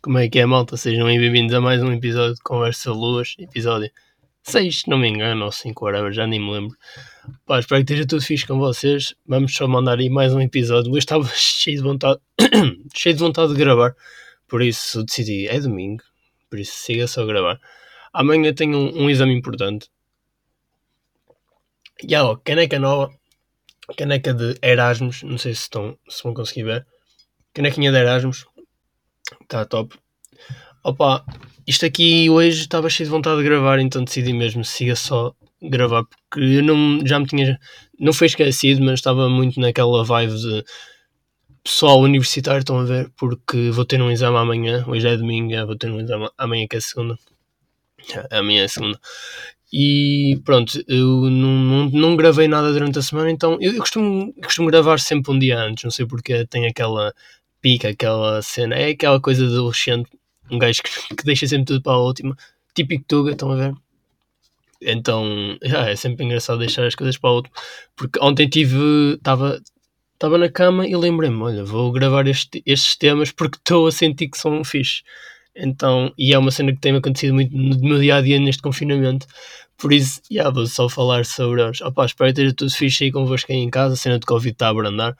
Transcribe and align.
Como 0.00 0.16
é 0.16 0.28
que 0.28 0.38
é, 0.38 0.46
malta? 0.46 0.76
Sejam 0.76 1.06
bem-vindos 1.06 1.52
a 1.52 1.60
mais 1.60 1.82
um 1.82 1.92
episódio 1.92 2.36
de 2.36 2.40
Conversa 2.42 2.92
Luas, 2.92 3.34
episódio 3.36 3.90
6, 4.44 4.82
se 4.82 4.88
não 4.88 4.96
me 4.96 5.08
engano, 5.08 5.44
ou 5.44 5.50
5, 5.50 5.84
whatever, 5.84 6.12
já 6.12 6.24
nem 6.24 6.38
me 6.38 6.52
lembro. 6.52 6.76
Pá, 7.44 7.58
espero 7.58 7.84
que 7.84 7.92
esteja 7.94 8.06
tudo 8.06 8.22
fixe 8.22 8.46
com 8.46 8.60
vocês. 8.60 9.16
Vamos 9.26 9.52
só 9.52 9.66
mandar 9.66 9.98
aí 9.98 10.08
mais 10.08 10.32
um 10.32 10.40
episódio. 10.40 10.92
Hoje 10.92 11.00
estava 11.00 11.26
cheio 11.34 11.78
de 11.78 11.82
vontade, 11.82 12.20
cheio 12.94 13.16
de 13.16 13.20
vontade 13.20 13.52
de 13.52 13.58
gravar, 13.58 13.96
por 14.46 14.62
isso 14.62 15.02
decidi, 15.02 15.48
é 15.48 15.58
domingo, 15.58 16.04
por 16.48 16.60
isso 16.60 16.74
siga 16.76 17.08
só 17.08 17.22
a 17.22 17.26
gravar. 17.26 17.60
Amanhã 18.12 18.54
tenho 18.54 18.78
um, 18.78 19.02
um 19.02 19.10
exame 19.10 19.34
importante. 19.34 19.90
E 22.04 22.14
ó, 22.14 22.36
caneca 22.36 22.78
nova, 22.78 23.12
caneca 23.96 24.32
de 24.32 24.56
Erasmus, 24.62 25.24
não 25.24 25.38
sei 25.38 25.54
se, 25.54 25.62
estão, 25.62 25.98
se 26.08 26.22
vão 26.22 26.34
conseguir 26.34 26.62
ver. 26.62 26.86
Canequinha 27.52 27.90
de 27.90 27.98
Erasmus, 27.98 28.46
Está 29.42 29.64
top. 29.64 29.96
Opa, 30.84 31.24
isto 31.66 31.84
aqui 31.84 32.30
hoje 32.30 32.62
estava 32.62 32.88
cheio 32.88 33.08
de 33.08 33.10
vontade 33.10 33.38
de 33.38 33.44
gravar, 33.44 33.78
então 33.78 34.04
decidi 34.04 34.32
mesmo, 34.32 34.64
siga 34.64 34.96
só 34.96 35.34
gravar, 35.60 36.04
porque 36.04 36.40
eu 36.40 36.62
não, 36.62 37.04
já 37.06 37.18
me 37.18 37.26
tinha, 37.26 37.58
não 37.98 38.12
foi 38.12 38.28
esquecido, 38.28 38.82
mas 38.82 38.94
estava 38.94 39.28
muito 39.28 39.60
naquela 39.60 40.04
vibe 40.04 40.34
de 40.34 40.64
pessoal 41.62 42.00
universitário, 42.00 42.60
estão 42.60 42.78
a 42.78 42.84
ver, 42.84 43.10
porque 43.16 43.70
vou 43.70 43.84
ter 43.84 44.00
um 44.00 44.10
exame 44.10 44.36
amanhã, 44.36 44.84
hoje 44.86 45.06
é 45.08 45.16
domingo, 45.16 45.66
vou 45.66 45.76
ter 45.76 45.90
um 45.90 46.00
exame 46.00 46.28
amanhã 46.38 46.66
que 46.68 46.76
é 46.76 46.80
segunda, 46.80 47.18
amanhã 48.30 48.64
é 48.64 48.68
segunda, 48.68 48.98
e 49.72 50.40
pronto, 50.44 50.82
eu 50.88 51.28
não, 51.28 51.50
não, 51.58 51.90
não 51.90 52.16
gravei 52.16 52.48
nada 52.48 52.72
durante 52.72 52.98
a 52.98 53.02
semana, 53.02 53.30
então 53.30 53.58
eu, 53.60 53.74
eu 53.74 53.80
costumo, 53.80 54.32
costumo 54.42 54.68
gravar 54.70 54.98
sempre 54.98 55.32
um 55.32 55.38
dia 55.38 55.58
antes, 55.58 55.84
não 55.84 55.90
sei 55.90 56.06
porque 56.06 56.46
tem 56.46 56.66
aquela 56.66 57.12
pica 57.68 57.90
aquela 57.90 58.40
cena. 58.40 58.74
É 58.74 58.90
aquela 58.90 59.20
coisa 59.20 59.46
de 59.46 59.52
adolescente, 59.52 60.08
um 60.50 60.58
gajo 60.58 60.80
que, 60.82 61.16
que 61.16 61.24
deixa 61.24 61.46
sempre 61.46 61.66
tudo 61.66 61.82
para 61.82 61.92
a 61.92 61.98
última. 61.98 62.34
Típico 62.74 63.04
Tuga, 63.06 63.32
estão 63.32 63.52
a 63.52 63.56
ver? 63.56 63.74
Então, 64.80 65.58
yeah, 65.62 65.90
é 65.90 65.96
sempre 65.96 66.24
engraçado 66.24 66.60
deixar 66.60 66.86
as 66.86 66.94
coisas 66.94 67.18
para 67.18 67.28
a 67.28 67.32
última. 67.34 67.54
Porque 67.94 68.18
ontem 68.22 68.48
tive. 68.48 69.14
Estava 69.16 70.38
na 70.38 70.48
cama 70.48 70.86
e 70.86 70.96
lembrei-me: 70.96 71.42
olha, 71.42 71.62
vou 71.62 71.92
gravar 71.92 72.26
este, 72.26 72.62
estes 72.64 72.96
temas 72.96 73.30
porque 73.30 73.58
estou 73.58 73.86
a 73.86 73.92
sentir 73.92 74.28
que 74.28 74.38
são 74.38 74.64
fixe. 74.64 75.02
Então, 75.54 76.12
e 76.16 76.32
é 76.32 76.38
uma 76.38 76.50
cena 76.50 76.72
que 76.72 76.80
tem 76.80 76.96
acontecido 76.96 77.34
muito 77.34 77.54
no 77.54 77.78
meu 77.80 77.98
dia 77.98 78.16
a 78.16 78.22
dia 78.22 78.40
neste 78.40 78.62
confinamento. 78.62 79.26
Por 79.76 79.92
isso, 79.92 80.22
yeah, 80.30 80.50
vou 80.50 80.66
só 80.66 80.88
falar 80.88 81.26
sobre 81.26 81.62
os. 81.62 81.80
Opa, 81.82 82.06
espero 82.06 82.32
que 82.32 82.40
esteja 82.40 82.54
tudo 82.54 82.70
fixe 82.70 83.04
aí 83.04 83.12
convosco 83.12 83.52
aí 83.52 83.58
em 83.58 83.68
casa. 83.68 83.94
A 83.94 83.96
cena 83.96 84.18
de 84.18 84.26
Covid 84.26 84.52
está 84.52 84.68
a 84.68 84.70
abrandar 84.70 85.16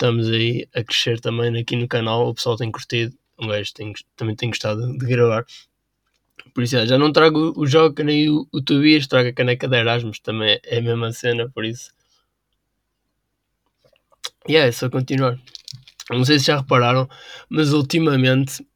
estamos 0.00 0.30
aí 0.30 0.66
a 0.74 0.82
crescer 0.82 1.20
também 1.20 1.60
aqui 1.60 1.76
no 1.76 1.86
canal, 1.86 2.26
o 2.26 2.34
pessoal 2.34 2.56
tem 2.56 2.72
curtido, 2.72 3.14
um 3.38 3.48
gajo 3.48 3.74
tem, 3.74 3.92
também 4.16 4.34
tem 4.34 4.48
gostado 4.48 4.96
de 4.96 5.06
gravar. 5.06 5.44
Por 6.54 6.64
isso, 6.64 6.86
já 6.86 6.96
não 6.96 7.12
trago 7.12 7.52
o 7.54 7.66
Joca 7.66 8.02
nem 8.02 8.30
o, 8.30 8.48
o 8.50 8.62
Tobias, 8.62 9.06
trago 9.06 9.28
a 9.28 9.32
caneca 9.32 9.68
de 9.68 9.76
Erasmus, 9.76 10.18
também 10.20 10.58
é 10.64 10.78
a 10.78 10.80
mesma 10.80 11.12
cena, 11.12 11.50
por 11.50 11.66
isso. 11.66 11.90
E 14.48 14.52
yeah, 14.52 14.68
é 14.68 14.72
só 14.72 14.88
continuar. 14.88 15.38
Não 16.08 16.24
sei 16.24 16.38
se 16.38 16.46
já 16.46 16.56
repararam, 16.56 17.06
mas 17.50 17.74
ultimamente, 17.74 18.66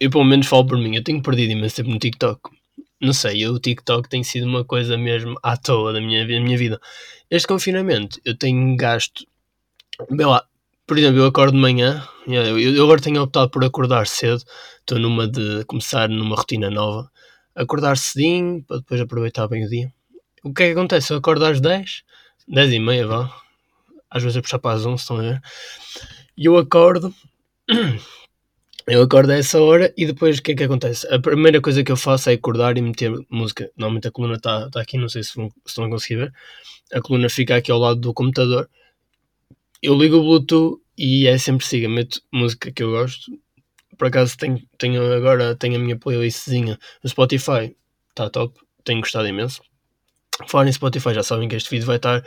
eu 0.00 0.10
pelo 0.10 0.24
menos 0.24 0.46
falo 0.46 0.66
por 0.66 0.78
mim, 0.78 0.96
eu 0.96 1.04
tenho 1.04 1.22
perdido 1.22 1.52
imenso 1.52 1.76
tempo 1.76 1.90
no 1.90 1.98
TikTok. 1.98 2.40
Não 2.98 3.12
sei, 3.12 3.44
eu, 3.44 3.52
o 3.52 3.60
TikTok 3.60 4.08
tem 4.08 4.24
sido 4.24 4.46
uma 4.46 4.64
coisa 4.64 4.96
mesmo 4.96 5.38
à 5.42 5.58
toa 5.58 5.92
da 5.92 6.00
minha, 6.00 6.26
da 6.26 6.40
minha 6.40 6.56
vida. 6.56 6.80
Este 7.30 7.46
confinamento, 7.46 8.18
eu 8.24 8.36
tenho 8.36 8.74
gasto, 8.76 9.26
bem 10.10 10.26
lá, 10.26 10.44
por 10.86 10.98
exemplo, 10.98 11.20
eu 11.20 11.26
acordo 11.26 11.52
de 11.52 11.60
manhã, 11.60 12.06
eu, 12.26 12.58
eu 12.58 12.84
agora 12.84 13.00
tenho 13.00 13.22
optado 13.22 13.50
por 13.50 13.64
acordar 13.64 14.06
cedo, 14.06 14.42
estou 14.80 14.98
numa 14.98 15.26
de 15.26 15.64
começar 15.64 16.08
numa 16.08 16.36
rotina 16.36 16.70
nova, 16.70 17.10
acordar 17.54 17.96
cedinho 17.96 18.62
para 18.64 18.78
depois 18.78 19.00
aproveitar 19.00 19.48
bem 19.48 19.64
o 19.64 19.68
dia. 19.68 19.92
O 20.42 20.52
que 20.52 20.62
é 20.62 20.66
que 20.66 20.72
acontece? 20.72 21.12
Eu 21.12 21.18
acordo 21.18 21.44
às 21.46 21.60
10, 21.60 22.02
10 22.48 22.72
e 22.72 22.78
meia, 22.78 23.06
vá, 23.06 23.34
às 24.10 24.22
vezes 24.22 24.36
a 24.36 24.42
puxar 24.42 24.58
para 24.58 24.76
as 24.76 24.84
11, 24.84 25.00
estão 25.00 25.16
a 25.16 25.22
ver? 25.22 25.40
E 26.36 26.44
eu 26.44 26.58
acordo, 26.58 27.14
eu 28.86 29.02
acordo 29.02 29.30
a 29.30 29.36
essa 29.36 29.58
hora 29.62 29.90
e 29.96 30.04
depois 30.04 30.38
o 30.38 30.42
que 30.42 30.52
é 30.52 30.54
que 30.54 30.64
acontece? 30.64 31.06
A 31.08 31.18
primeira 31.18 31.62
coisa 31.62 31.82
que 31.82 31.92
eu 31.92 31.96
faço 31.96 32.28
é 32.28 32.34
acordar 32.34 32.76
e 32.76 32.82
meter 32.82 33.10
música. 33.30 33.70
Normalmente 33.74 34.08
a 34.08 34.10
coluna 34.10 34.34
está 34.34 34.68
tá 34.68 34.82
aqui, 34.82 34.98
não 34.98 35.08
sei 35.08 35.22
se, 35.22 35.34
vão, 35.34 35.48
se 35.48 35.54
estão 35.68 35.84
a 35.84 35.88
conseguir 35.88 36.16
ver. 36.16 36.32
A 36.92 37.00
coluna 37.00 37.30
fica 37.30 37.56
aqui 37.56 37.72
ao 37.72 37.78
lado 37.78 37.98
do 38.00 38.12
computador 38.12 38.68
eu 39.84 39.94
ligo 39.94 40.16
o 40.16 40.22
Bluetooth 40.22 40.80
e 40.96 41.26
é 41.26 41.36
sempre 41.38 41.66
siga, 41.66 41.88
meto 41.88 42.20
música 42.32 42.70
que 42.72 42.82
eu 42.82 42.90
gosto. 42.90 43.32
Por 43.98 44.08
acaso 44.08 44.36
tenho, 44.36 44.60
tenho 44.78 45.12
agora 45.12 45.54
tenho 45.56 45.76
a 45.76 45.78
minha 45.78 45.98
playlistzinha 45.98 46.78
no 47.02 47.10
Spotify, 47.10 47.76
está 48.10 48.28
top, 48.30 48.58
tenho 48.84 49.00
gostado 49.00 49.28
imenso. 49.28 49.62
Falar 50.48 50.66
em 50.66 50.72
Spotify, 50.72 51.14
já 51.14 51.22
sabem 51.22 51.48
que 51.48 51.56
este 51.56 51.70
vídeo 51.70 51.86
vai 51.86 51.96
estar, 51.96 52.24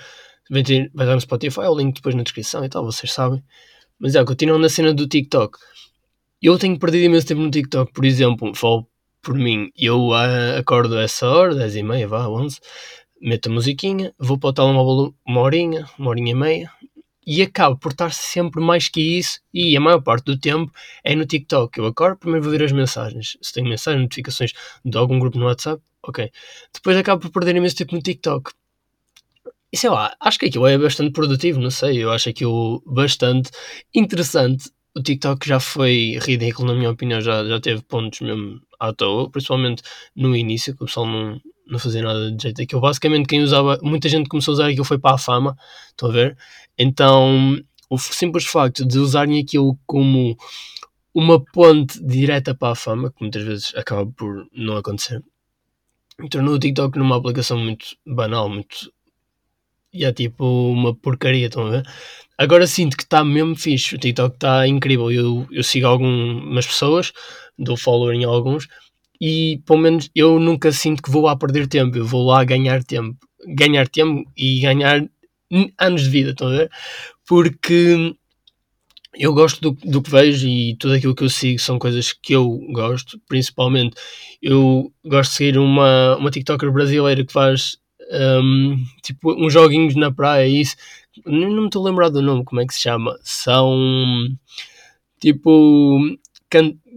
vai, 0.49 0.61
estar 0.61 1.15
no 1.15 1.21
Spotify, 1.21 1.61
o 1.61 1.77
link 1.77 1.95
depois 1.95 2.15
na 2.15 2.23
descrição 2.23 2.63
e 2.63 2.69
tal, 2.69 2.85
vocês 2.85 3.11
sabem. 3.11 3.43
Mas 3.99 4.15
é, 4.15 4.23
continuando 4.23 4.61
na 4.61 4.69
cena 4.69 4.93
do 4.93 5.07
TikTok. 5.07 5.57
Eu 6.41 6.57
tenho 6.57 6.77
perdido 6.77 7.05
imenso 7.05 7.27
tempo 7.27 7.41
no 7.41 7.51
TikTok, 7.51 7.91
por 7.91 8.05
exemplo, 8.05 8.53
falo 8.55 8.87
por 9.21 9.35
mim, 9.35 9.71
eu 9.75 10.09
uh, 10.09 10.57
acordo 10.57 10.97
a 10.97 11.01
essa 11.01 11.27
hora, 11.27 11.55
10 11.55 11.75
e 11.77 11.83
meia, 11.83 12.07
vá, 12.07 12.29
11, 12.29 12.59
meto 13.21 13.49
a 13.49 13.51
musiquinha, 13.51 14.13
vou 14.17 14.37
para 14.37 14.51
o 14.51 14.53
telemóvel 14.53 15.13
uma 15.27 15.41
horinha, 15.41 15.85
uma 15.97 16.11
horinha 16.11 16.31
e 16.31 16.35
meia, 16.35 16.71
e 17.27 17.41
acabo 17.41 17.77
por 17.77 17.91
estar 17.91 18.13
sempre 18.13 18.61
mais 18.61 18.87
que 18.87 19.01
isso 19.01 19.41
e 19.53 19.75
a 19.75 19.81
maior 19.81 20.01
parte 20.01 20.23
do 20.23 20.39
tempo 20.39 20.71
é 21.03 21.13
no 21.13 21.25
TikTok. 21.25 21.77
Eu 21.77 21.85
acordo, 21.85 22.17
primeiro 22.17 22.41
vou 22.43 22.51
ver 22.53 22.63
as 22.63 22.71
mensagens. 22.71 23.37
Se 23.41 23.51
tenho 23.51 23.67
mensagens, 23.67 24.01
notificações 24.01 24.53
de 24.85 24.97
algum 24.97 25.19
grupo 25.19 25.37
no 25.37 25.45
WhatsApp, 25.45 25.83
ok. 26.01 26.31
Depois 26.73 26.95
acabo 26.95 27.21
por 27.21 27.31
perder 27.31 27.57
imenso 27.57 27.75
tempo 27.75 27.93
no 27.95 28.01
TikTok. 28.01 28.53
E 29.73 29.75
sei 29.75 29.89
lá, 29.89 30.15
acho 30.21 30.39
que 30.39 30.45
aquilo 30.45 30.67
é 30.67 30.77
bastante 30.77 31.11
produtivo, 31.11 31.59
não 31.59 31.69
sei, 31.69 32.01
eu 32.01 32.11
acho 32.11 32.29
aquilo 32.29 32.81
bastante 32.85 33.51
interessante. 33.93 34.71
O 34.95 35.03
TikTok 35.03 35.45
já 35.45 35.59
foi 35.59 36.17
ridículo, 36.21 36.69
na 36.69 36.75
minha 36.75 36.89
opinião, 36.89 37.19
já, 37.19 37.45
já 37.45 37.59
teve 37.59 37.81
pontos 37.81 38.21
mesmo 38.21 38.61
à 38.79 38.93
toa, 38.93 39.29
principalmente 39.29 39.83
no 40.15 40.33
início, 40.33 40.73
que 40.75 40.83
o 40.83 40.85
pessoal 40.85 41.05
não, 41.05 41.41
não 41.69 41.79
fazia 41.79 42.01
nada 42.01 42.31
de 42.31 42.41
jeito 42.41 42.61
aquilo. 42.61 42.81
Basicamente, 42.81 43.27
quem 43.27 43.41
usava, 43.41 43.79
muita 43.81 44.09
gente 44.09 44.29
começou 44.29 44.51
a 44.51 44.55
usar 44.55 44.67
aquilo 44.67 44.85
foi 44.85 44.97
para 44.97 45.15
a 45.15 45.17
fama, 45.17 45.57
estão 45.89 46.09
a 46.09 46.11
ver? 46.11 46.37
Então, 46.77 47.59
o 47.89 47.97
simples 47.97 48.45
facto 48.45 48.85
de 48.85 48.99
usarem 48.99 49.39
aquilo 49.39 49.77
como 49.85 50.37
uma 51.13 51.43
ponte 51.43 52.03
direta 52.05 52.53
para 52.53 52.73
a 52.73 52.75
fama, 52.75 53.11
que 53.11 53.21
muitas 53.21 53.43
vezes 53.43 53.75
acaba 53.75 54.05
por 54.05 54.47
não 54.53 54.77
acontecer, 54.77 55.23
tornou 56.29 56.55
o 56.55 56.59
TikTok 56.59 56.97
numa 56.97 57.17
aplicação 57.17 57.57
muito 57.57 57.85
banal, 58.05 58.49
muito. 58.49 58.91
E 59.93 60.05
é 60.05 60.11
tipo 60.13 60.45
uma 60.71 60.95
porcaria, 60.95 61.47
estão 61.47 61.67
a 61.67 61.69
ver? 61.71 61.83
Agora 62.37 62.67
sinto 62.67 62.95
que 62.95 63.03
está 63.03 63.23
mesmo 63.23 63.55
fixe, 63.55 63.95
o 63.95 63.97
TikTok 63.97 64.35
está 64.35 64.67
incrível. 64.67 65.11
Eu, 65.11 65.47
eu 65.49 65.63
sigo 65.63 65.87
algumas 65.87 66.67
pessoas, 66.67 67.11
dou 67.57 67.75
follower 67.75 68.15
em 68.15 68.23
alguns, 68.23 68.67
e 69.19 69.61
pelo 69.65 69.79
menos 69.79 70.09
eu 70.15 70.39
nunca 70.39 70.71
sinto 70.71 71.01
que 71.01 71.11
vou 71.11 71.23
lá 71.23 71.35
perder 71.35 71.67
tempo, 71.67 71.97
eu 71.97 72.05
vou 72.05 72.25
lá 72.25 72.43
ganhar 72.43 72.83
tempo. 72.83 73.17
Ganhar 73.55 73.87
tempo 73.87 74.29
e 74.35 74.59
ganhar 74.59 75.07
anos 75.79 76.03
de 76.03 76.09
vida, 76.09 76.31
estão 76.31 76.47
a 76.47 76.51
ver? 76.51 76.71
Porque 77.25 78.15
eu 79.19 79.33
gosto 79.33 79.61
do, 79.61 79.71
do 79.89 80.01
que 80.01 80.09
vejo 80.09 80.47
e 80.47 80.75
tudo 80.75 80.93
aquilo 80.93 81.15
que 81.15 81.23
eu 81.23 81.29
sigo 81.29 81.59
são 81.59 81.79
coisas 81.79 82.13
que 82.13 82.33
eu 82.33 82.59
gosto, 82.71 83.19
principalmente 83.27 83.95
eu 84.41 84.91
gosto 85.05 85.31
de 85.31 85.37
seguir 85.37 85.57
uma, 85.57 86.17
uma 86.17 86.31
TikToker 86.31 86.71
brasileira 86.71 87.25
que 87.25 87.33
faz 87.33 87.77
um, 88.11 88.77
tipo 89.01 89.33
uns 89.33 89.53
joguinhos 89.53 89.95
na 89.95 90.11
praia 90.11 90.47
e 90.47 90.61
isso, 90.61 90.75
não, 91.25 91.49
não 91.49 91.61
me 91.61 91.67
estou 91.67 91.85
a 91.85 91.89
lembrar 91.89 92.09
do 92.09 92.21
nome, 92.21 92.43
como 92.43 92.61
é 92.61 92.65
que 92.65 92.73
se 92.73 92.81
chama? 92.81 93.17
São 93.23 93.75
tipo 95.19 95.99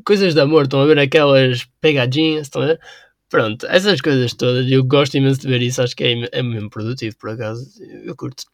coisas 0.04 0.34
de 0.34 0.40
amor, 0.40 0.64
estão 0.64 0.80
a 0.80 0.86
ver 0.86 0.98
aquelas 0.98 1.64
pegadinhas, 1.80 2.42
estão 2.42 2.62
a 2.62 2.66
ver? 2.66 2.80
Pronto, 3.28 3.66
essas 3.66 4.00
coisas 4.00 4.34
todas, 4.34 4.70
eu 4.70 4.84
gosto 4.84 5.16
imenso 5.16 5.40
de 5.40 5.48
ver 5.48 5.62
isso, 5.62 5.82
acho 5.82 5.94
que 5.96 6.04
é, 6.04 6.28
é 6.32 6.42
mesmo 6.42 6.68
produtivo, 6.70 7.16
por 7.18 7.30
acaso, 7.30 7.64
eu 8.04 8.16
curto. 8.16 8.44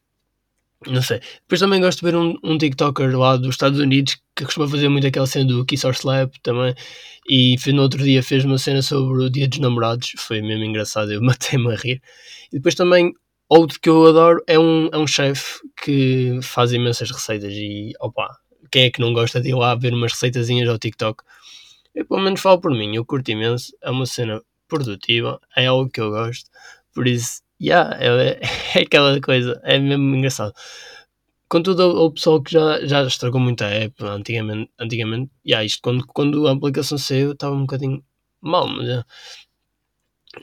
Não 0.85 1.01
sei. 1.01 1.19
Depois 1.41 1.59
também 1.59 1.81
gosto 1.81 1.99
de 1.99 2.05
ver 2.05 2.15
um, 2.15 2.35
um 2.43 2.57
TikToker 2.57 3.17
lá 3.17 3.35
dos 3.35 3.55
Estados 3.55 3.79
Unidos 3.79 4.17
que 4.35 4.45
costuma 4.45 4.67
fazer 4.67 4.87
muito 4.89 5.07
aquela 5.07 5.25
cena 5.25 5.45
do 5.45 5.65
Kiss 5.65 5.85
or 5.87 5.93
Slap 5.93 6.35
também. 6.43 6.75
E 7.27 7.55
no 7.73 7.81
outro 7.81 8.03
dia 8.03 8.21
fez 8.21 8.45
uma 8.45 8.59
cena 8.59 8.81
sobre 8.83 9.23
o 9.23 9.29
Dia 9.29 9.47
dos 9.47 9.59
Namorados, 9.59 10.13
foi 10.17 10.41
mesmo 10.41 10.63
engraçado, 10.63 11.11
eu 11.11 11.21
matei-me 11.23 11.73
a 11.73 11.75
rir. 11.75 12.01
E 12.51 12.57
depois 12.57 12.75
também, 12.75 13.11
outro 13.49 13.79
que 13.81 13.89
eu 13.89 14.05
adoro 14.05 14.43
é 14.47 14.59
um, 14.59 14.89
é 14.93 14.97
um 14.97 15.07
chefe 15.07 15.59
que 15.83 16.39
faz 16.43 16.71
imensas 16.71 17.09
receitas 17.11 17.51
e 17.53 17.93
opa, 17.99 18.29
quem 18.77 18.85
é 18.85 18.91
que 18.91 19.01
não 19.01 19.11
gosta 19.11 19.41
de 19.41 19.49
ir 19.49 19.55
lá 19.55 19.73
ver 19.73 19.91
umas 19.91 20.11
receitazinhas 20.11 20.69
ao 20.69 20.77
TikTok? 20.77 21.23
Eu 21.95 22.05
pelo 22.05 22.21
menos 22.21 22.39
falo 22.39 22.61
por 22.61 22.69
mim, 22.69 22.95
eu 22.95 23.03
curto 23.03 23.31
imenso, 23.31 23.75
é 23.81 23.89
uma 23.89 24.05
cena 24.05 24.39
produtiva, 24.67 25.41
é 25.55 25.65
algo 25.65 25.89
que 25.89 25.99
eu 25.99 26.11
gosto, 26.11 26.47
por 26.93 27.07
isso, 27.07 27.41
yeah, 27.59 27.97
é, 27.99 28.39
é 28.77 28.81
aquela 28.83 29.19
coisa, 29.19 29.59
é 29.63 29.79
mesmo 29.79 30.15
engraçado. 30.15 30.53
Contudo, 31.49 32.05
o 32.05 32.11
pessoal 32.11 32.39
que 32.43 32.51
já, 32.51 32.85
já 32.85 33.01
estragou 33.03 33.41
muito 33.41 33.63
a 33.63 33.67
app 33.67 34.03
antigamente, 34.03 34.69
antigamente 34.79 35.31
yeah, 35.43 35.65
isto 35.65 35.79
quando, 35.81 36.05
quando 36.05 36.47
a 36.47 36.51
aplicação 36.51 36.99
saiu 36.99 37.31
estava 37.31 37.55
um 37.55 37.61
bocadinho 37.61 38.03
mal, 38.41 38.67
mas 38.67 38.85
yeah. 38.85 39.05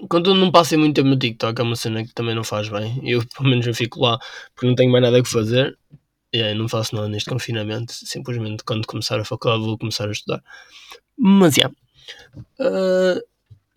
Contudo, 0.09 0.35
não 0.35 0.51
passei 0.51 0.77
muito 0.77 0.97
tempo 0.97 1.09
no 1.09 1.19
TikTok, 1.19 1.61
é 1.61 1.65
uma 1.65 1.77
cena 1.77 2.05
que 2.05 2.13
também 2.13 2.35
não 2.35 2.43
faz 2.43 2.69
bem. 2.69 3.01
Eu, 3.09 3.23
pelo 3.37 3.49
menos, 3.49 3.65
eu 3.65 3.75
fico 3.75 4.01
lá 4.01 4.19
porque 4.55 4.67
não 4.67 4.75
tenho 4.75 4.91
mais 4.91 5.05
nada 5.05 5.21
a 5.21 5.25
fazer. 5.25 5.79
Aí, 6.35 6.55
não 6.55 6.69
faço 6.69 6.95
nada 6.95 7.09
neste 7.09 7.31
confinamento. 7.31 7.93
Simplesmente, 7.93 8.65
quando 8.65 8.87
começar 8.87 9.21
a 9.21 9.25
faculdade, 9.25 9.65
vou 9.65 9.79
começar 9.79 10.09
a 10.09 10.13
estudar. 10.13 10.43
Mas, 11.17 11.57
yeah. 11.57 11.75
Uh, 12.59 13.23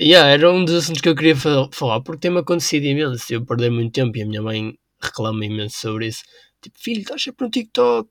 yeah, 0.02 0.30
era 0.30 0.52
um 0.52 0.66
dos 0.66 0.74
assuntos 0.74 1.02
que 1.02 1.10
eu 1.10 1.16
queria 1.16 1.36
falar 1.36 2.02
porque 2.02 2.22
tem-me 2.22 2.40
acontecido 2.40 2.86
imenso. 2.86 3.32
Eu 3.32 3.46
perdi 3.46 3.70
muito 3.70 3.94
tempo 3.94 4.18
e 4.18 4.24
a 4.24 4.26
minha 4.26 4.42
mãe 4.42 4.78
reclama 5.00 5.46
imenso 5.46 5.78
sobre 5.78 6.08
isso. 6.08 6.24
Tipo, 6.62 6.80
filho, 6.80 7.02
estás 7.02 7.22
sempre 7.22 7.46
no 7.46 7.52
TikTok, 7.52 8.10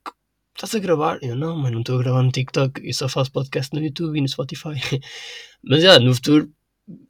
estás 0.55 0.73
a 0.75 0.79
gravar? 0.79 1.19
Eu, 1.21 1.35
não, 1.35 1.57
mas 1.57 1.71
não 1.71 1.81
estou 1.81 1.95
a 1.95 2.03
gravar 2.03 2.23
no 2.23 2.31
TikTok, 2.31 2.81
eu 2.85 2.93
só 2.93 3.09
faço 3.09 3.31
podcast 3.31 3.75
no 3.75 3.83
YouTube 3.83 4.17
e 4.17 4.21
no 4.21 4.27
Spotify. 4.27 4.75
mas 5.61 5.83
já, 5.83 5.99
no 5.99 6.13
futuro, 6.15 6.49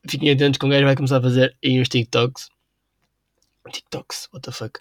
fiquem 0.08 0.32
atentos 0.32 0.58
que 0.58 0.66
um 0.66 0.70
gajo 0.70 0.86
vai 0.86 0.96
começar 0.96 1.18
a 1.18 1.22
fazer 1.22 1.56
aí 1.64 1.80
uns 1.80 1.90
TikToks. 1.90 2.50
TikToks, 3.72 4.30
what 4.34 4.44
the 4.46 4.52
fuck? 4.52 4.80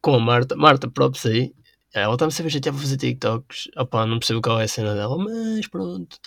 Com 0.00 0.14
a 0.14 0.20
Marta. 0.20 0.54
Marta, 0.56 0.90
próprio 0.90 1.32
aí. 1.32 1.54
Ela 2.00 2.14
está-me 2.14 2.32
sempre 2.32 2.48
a 2.48 2.52
chatear 2.52 2.74
para 2.74 2.82
fazer 2.82 2.96
TikToks. 2.96 3.68
Opá, 3.76 4.06
não 4.06 4.18
percebo 4.18 4.42
qual 4.42 4.60
é 4.60 4.64
a 4.64 4.68
cena 4.68 4.94
dela, 4.94 5.16
mas 5.18 5.66
pronto. 5.68 6.18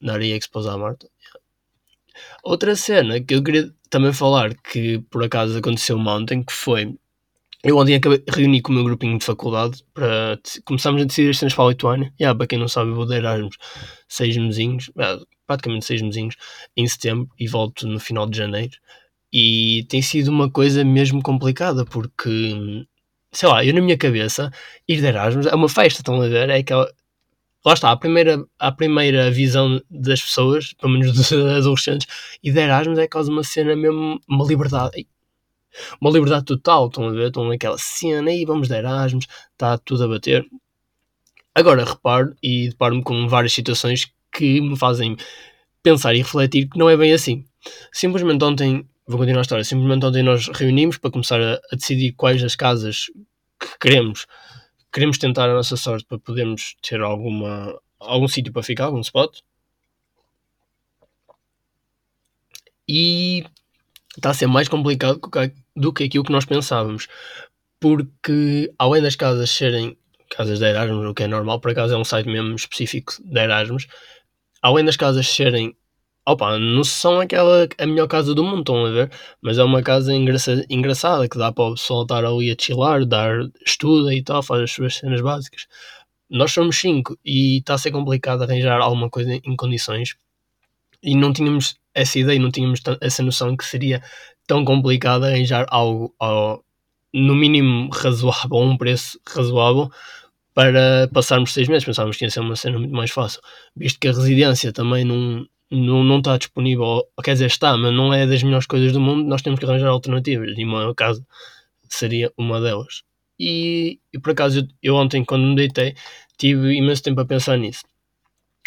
Daria 0.00 0.36
expose 0.36 0.68
à 0.68 0.76
Marta. 0.76 1.08
Outra 2.42 2.74
cena 2.76 3.20
que 3.20 3.34
eu 3.34 3.42
queria 3.42 3.72
também 3.90 4.12
falar, 4.12 4.54
que 4.54 4.98
por 5.10 5.22
acaso 5.22 5.58
aconteceu 5.58 5.98
ontem, 5.98 6.42
que 6.42 6.52
foi 6.52 6.96
eu 7.64 7.78
ontem 7.78 7.96
acabei, 7.96 8.22
reuni 8.28 8.62
com 8.62 8.70
o 8.70 8.74
meu 8.76 8.84
grupinho 8.84 9.18
de 9.18 9.24
faculdade 9.24 9.82
para 9.92 10.38
começarmos 10.64 11.02
a 11.02 11.04
decidir 11.04 11.30
as 11.30 11.38
cenas 11.38 11.52
para 11.52 11.64
o 11.64 11.70
Lituânia. 11.70 12.12
Yeah, 12.20 12.36
para 12.36 12.46
quem 12.46 12.58
não 12.60 12.68
sabe, 12.68 12.92
vou 12.92 13.04
dar 13.06 13.16
Erasmus 13.16 13.56
seis 14.08 14.36
mesinhos, 14.36 14.88
praticamente 15.46 15.84
seis 15.84 16.00
mesinhos, 16.00 16.36
em 16.76 16.86
setembro 16.86 17.28
e 17.38 17.48
volto 17.48 17.86
no 17.88 17.98
final 17.98 18.28
de 18.28 18.38
janeiro. 18.38 18.76
E 19.32 19.84
tem 19.88 20.00
sido 20.00 20.28
uma 20.28 20.48
coisa 20.48 20.84
mesmo 20.84 21.20
complicada 21.20 21.84
porque, 21.84 22.86
sei 23.36 23.48
lá, 23.48 23.64
eu 23.64 23.74
na 23.74 23.80
minha 23.82 23.98
cabeça, 23.98 24.50
ir 24.88 25.00
de 25.00 25.06
Erasmus 25.06 25.46
é 25.46 25.54
uma 25.54 25.68
festa, 25.68 26.00
estão 26.00 26.20
a 26.20 26.28
ver? 26.28 26.48
É 26.50 26.58
aquela. 26.58 26.90
Lá 27.64 27.74
está, 27.74 27.90
a 27.90 27.96
primeira, 27.96 28.44
a 28.58 28.72
primeira 28.72 29.30
visão 29.30 29.80
das 29.90 30.22
pessoas, 30.22 30.72
pelo 30.74 30.92
menos 30.92 31.12
dos 31.12 31.32
adolescentes, 31.58 32.06
e 32.42 32.50
de 32.52 32.60
Erasmus 32.60 32.98
é 32.98 33.08
quase 33.08 33.30
uma 33.30 33.44
cena 33.44 33.76
mesmo, 33.76 34.20
uma 34.28 34.46
liberdade 34.46 35.06
uma 36.00 36.10
liberdade 36.10 36.44
total. 36.44 36.86
Estão 36.86 37.08
a 37.08 37.12
ver? 37.12 37.28
Estão 37.28 37.48
naquela 37.48 37.76
cena 37.78 38.32
e 38.32 38.44
vamos 38.44 38.68
dar 38.68 38.78
Erasmus, 38.78 39.26
está 39.52 39.76
tudo 39.78 40.04
a 40.04 40.08
bater. 40.08 40.46
Agora 41.54 41.84
reparo 41.84 42.34
e 42.42 42.68
deparo-me 42.70 43.02
com 43.02 43.28
várias 43.28 43.52
situações 43.52 44.10
que 44.32 44.60
me 44.60 44.76
fazem 44.78 45.16
pensar 45.82 46.14
e 46.14 46.18
refletir 46.18 46.68
que 46.68 46.78
não 46.78 46.88
é 46.88 46.96
bem 46.96 47.12
assim. 47.12 47.44
Simplesmente 47.92 48.44
ontem, 48.44 48.86
vou 49.06 49.18
continuar 49.18 49.40
a 49.40 49.42
história, 49.42 49.64
simplesmente 49.64 50.04
ontem 50.04 50.22
nós 50.22 50.48
reunimos 50.48 50.98
para 50.98 51.10
começar 51.10 51.40
a, 51.40 51.54
a 51.72 51.76
decidir 51.76 52.12
quais 52.12 52.42
das 52.42 52.56
casas 52.56 53.06
que 53.58 53.78
queremos. 53.80 54.26
Queremos 54.92 55.18
tentar 55.18 55.48
a 55.48 55.54
nossa 55.54 55.76
sorte 55.76 56.04
para 56.06 56.18
podermos 56.18 56.76
ter 56.82 57.00
alguma, 57.00 57.78
algum 58.00 58.28
sítio 58.28 58.52
para 58.52 58.62
ficar, 58.62 58.86
algum 58.86 59.00
spot. 59.00 59.40
E 62.88 63.44
está 64.16 64.30
a 64.30 64.34
ser 64.34 64.46
mais 64.46 64.68
complicado 64.68 65.20
do 65.74 65.92
que 65.92 66.04
aquilo 66.04 66.24
que 66.24 66.32
nós 66.32 66.44
pensávamos. 66.44 67.08
Porque, 67.78 68.72
além 68.78 69.02
das 69.02 69.16
casas 69.16 69.50
serem 69.50 69.96
casas 70.30 70.58
de 70.58 70.64
Erasmus, 70.64 71.06
o 71.06 71.14
que 71.14 71.24
é 71.24 71.26
normal, 71.26 71.60
por 71.60 71.70
acaso 71.70 71.94
é 71.94 71.96
um 71.96 72.04
site 72.04 72.26
mesmo 72.26 72.54
específico 72.54 73.14
de 73.22 73.38
Erasmus, 73.38 73.86
além 74.62 74.84
das 74.84 74.96
casas 74.96 75.28
serem 75.28 75.76
opa, 76.26 76.58
não 76.58 76.84
são 76.84 77.20
aquela 77.20 77.68
a 77.78 77.86
melhor 77.86 78.08
casa 78.08 78.34
do 78.34 78.44
mundo, 78.44 78.60
estão 78.60 78.84
a 78.84 78.90
ver? 78.90 79.10
Mas 79.40 79.58
é 79.58 79.64
uma 79.64 79.82
casa 79.82 80.14
engraçada, 80.14 80.66
engraçada 80.68 81.28
que 81.28 81.38
dá 81.38 81.52
para 81.52 81.64
o 81.64 81.74
pessoal 81.74 82.02
estar 82.02 82.24
ali 82.24 82.50
a 82.50 82.56
chilar, 82.60 83.04
dar 83.06 83.48
estuda 83.64 84.14
e 84.14 84.22
tal, 84.22 84.42
faz 84.42 84.62
as 84.62 84.72
suas 84.72 84.96
cenas 84.96 85.20
básicas. 85.20 85.66
Nós 86.30 86.52
somos 86.52 86.76
cinco 86.78 87.16
e 87.24 87.58
está 87.58 87.74
a 87.74 87.78
ser 87.78 87.92
complicado 87.92 88.42
arranjar 88.42 88.80
alguma 88.80 89.08
coisa 89.10 89.32
em 89.34 89.56
condições 89.56 90.16
e 91.02 91.14
não 91.16 91.32
tínhamos 91.32 91.76
essa 91.94 92.18
ideia, 92.18 92.40
não 92.40 92.50
tínhamos 92.50 92.80
essa 93.00 93.22
noção 93.22 93.56
que 93.56 93.64
seria 93.64 94.02
tão 94.46 94.64
complicado 94.64 95.24
arranjar 95.24 95.66
algo 95.70 96.14
ao, 96.18 96.64
no 97.14 97.34
mínimo 97.34 97.90
razoável, 97.92 98.58
um 98.58 98.76
preço 98.76 99.18
razoável 99.26 99.90
para 100.54 101.08
passarmos 101.12 101.52
seis 101.52 101.68
meses. 101.68 101.84
Pensávamos 101.84 102.16
que 102.16 102.24
ia 102.24 102.30
ser 102.30 102.40
uma 102.40 102.56
cena 102.56 102.78
muito 102.78 102.94
mais 102.94 103.10
fácil, 103.10 103.40
visto 103.76 104.00
que 104.00 104.08
a 104.08 104.12
residência 104.12 104.72
também 104.72 105.04
não, 105.04 105.46
não, 105.70 106.04
não 106.04 106.18
está 106.18 106.36
disponível, 106.36 107.04
quer 107.22 107.32
dizer, 107.32 107.46
está, 107.46 107.76
mas 107.76 107.92
não 107.92 108.12
é 108.12 108.26
das 108.26 108.42
melhores 108.42 108.66
coisas 108.66 108.92
do 108.92 109.00
mundo. 109.00 109.28
Nós 109.28 109.42
temos 109.42 109.58
que 109.58 109.66
arranjar 109.66 109.88
alternativas, 109.88 110.56
e 110.56 110.64
uma 110.64 110.94
casa 110.94 111.26
seria 111.88 112.32
uma 112.36 112.60
delas. 112.60 113.02
E, 113.38 114.00
e 114.12 114.18
por 114.18 114.32
acaso 114.32 114.60
eu, 114.60 114.66
eu, 114.82 114.94
ontem, 114.94 115.24
quando 115.24 115.44
me 115.44 115.56
deitei, 115.56 115.94
tive 116.38 116.74
imenso 116.74 117.02
tempo 117.02 117.20
a 117.20 117.26
pensar 117.26 117.56
nisso. 117.56 117.82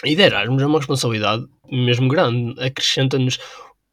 E 0.05 0.15
de 0.15 0.21
Erasmus 0.21 0.61
é 0.61 0.65
uma 0.65 0.79
responsabilidade 0.79 1.45
mesmo 1.71 2.07
grande, 2.07 2.59
acrescenta-nos 2.61 3.37